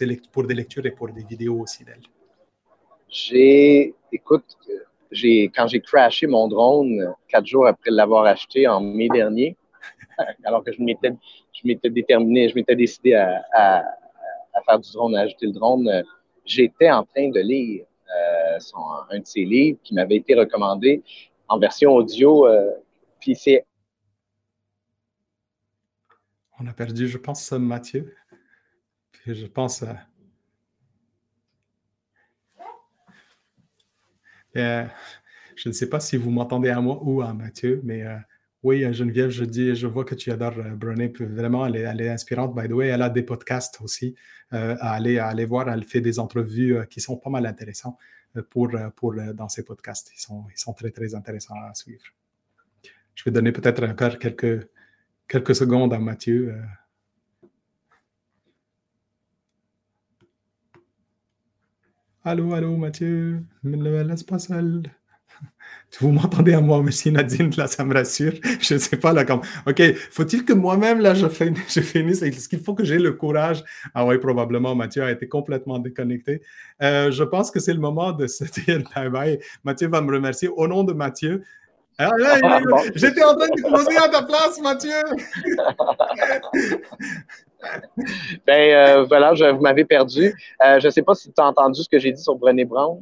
[0.47, 2.03] des lectures et pour des vidéos aussi d'elle.
[3.09, 4.57] J'ai, écoute,
[5.13, 9.57] j'ai, quand j'ai crashé mon drone quatre jours après l'avoir acheté en mai dernier,
[10.45, 11.13] alors que je m'étais,
[11.53, 13.85] je m'étais déterminé, je m'étais décidé à, à,
[14.67, 16.03] faire du drone, à ajouter le drone,
[16.45, 17.94] j'étais en train de lire euh,
[18.61, 18.79] son,
[19.11, 21.03] un de ses livres qui m'avait été recommandé
[21.49, 22.47] en version audio.
[22.47, 22.71] Euh,
[23.21, 23.67] puis c'est.
[26.59, 28.15] On a perdu, je pense, Mathieu.
[29.13, 29.85] Puis je pense.
[34.57, 34.85] Euh,
[35.57, 38.17] je ne sais pas si vous m'entendez à moi ou à Mathieu, mais euh,
[38.65, 41.13] oui, Geneviève, je dis, je vois que tu adores Brené.
[41.21, 42.89] Vraiment, elle est, inspirante, by the way.
[42.89, 44.15] Elle a des podcasts aussi
[44.51, 45.69] à, aller, aller voir.
[45.69, 47.99] Elle fait des entrevues qui sont pas mal intéressantes
[48.51, 50.11] pour, pour, dans ses podcasts.
[50.17, 52.05] Ils sont, ils sont très, très intéressants à suivre.
[53.15, 54.67] Je vais donner peut-être encore quelques,
[55.29, 56.55] quelques secondes à Mathieu.
[62.27, 64.85] Allô, allô, Mathieu, ne me laisse pas seul.
[66.01, 68.33] Vous m'entendez à moi, merci Nadine, là, ça me rassure.
[68.61, 71.27] Je ne sais pas, là, comme, OK, faut-il que moi-même, là, je,
[71.69, 72.23] je finisse?
[72.23, 73.65] Est-ce qu'il faut que j'ai le courage?
[73.95, 76.43] Ah oui, probablement, Mathieu a été complètement déconnecté.
[76.83, 79.41] Euh, je pense que c'est le moment de se dire bye-bye.
[79.65, 80.49] Mathieu va me remercier.
[80.49, 81.43] Au nom de Mathieu,
[81.99, 82.11] ah,
[82.43, 82.61] ah,
[82.95, 84.91] j'étais en train de closer à ta place, Mathieu!
[88.47, 90.35] ben euh, voilà, je, vous m'avez perdu.
[90.65, 92.65] Euh, je ne sais pas si tu as entendu ce que j'ai dit sur Brené
[92.65, 93.01] Brown.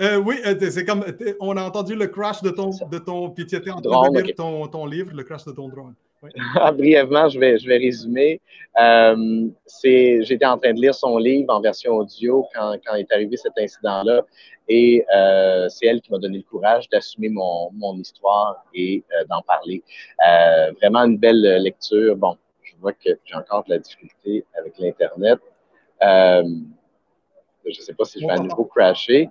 [0.00, 0.36] Euh, oui,
[0.70, 1.04] c'est comme
[1.40, 4.20] on a entendu le crash de ton de ton puis tu étais en train de
[4.20, 5.94] lire ton, ton, livre, le crash de ton drone.
[6.76, 8.40] Brièvement, je vais, je vais résumer.
[8.76, 13.52] J'étais en train de lire son livre en version audio quand, quand est arrivé cet
[13.58, 14.22] incident-là.
[14.68, 15.04] Et
[15.68, 19.82] c'est elle qui m'a donné le courage d'assumer mon, mon, histoire et d'en parler.
[20.80, 22.16] vraiment une belle lecture.
[22.16, 25.38] Bon, je vois que j'ai encore de la difficulté avec l'Internet.
[26.02, 26.44] Euh,
[27.64, 29.28] je ne sais pas si je vais à nouveau crasher.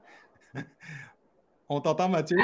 [1.70, 2.38] On t'entend, Mathieu?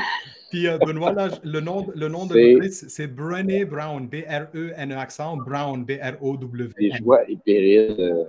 [0.49, 6.74] Puis, euh, Benoît, le nom, le nom de c'est Brené Brown, B-R-E-N-E accent, Brown, B-R-O-W.
[6.78, 7.95] Les joies et périls.
[7.99, 8.24] Euh.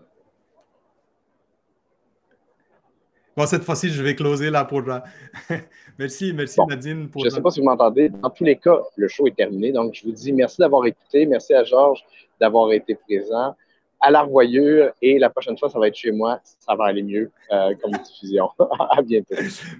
[3.35, 4.83] Bon, cette fois-ci, je vais closer là pour.
[5.99, 7.09] merci, merci Nadine.
[7.09, 7.23] Pour...
[7.23, 8.11] Je ne sais pas si vous m'entendez.
[8.11, 9.73] Dans tous les cas, le show est terminé.
[9.73, 11.25] Donc, je vous dis merci d'avoir écouté.
[11.25, 12.05] Merci à Georges
[12.39, 13.57] d'avoir été présent.
[14.03, 16.41] À la revoyure et la prochaine fois, ça va être chez moi.
[16.43, 18.49] Ça va aller mieux euh, comme diffusion.
[18.91, 19.37] à bientôt.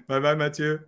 [0.07, 0.79] Bye bye, Mathieu.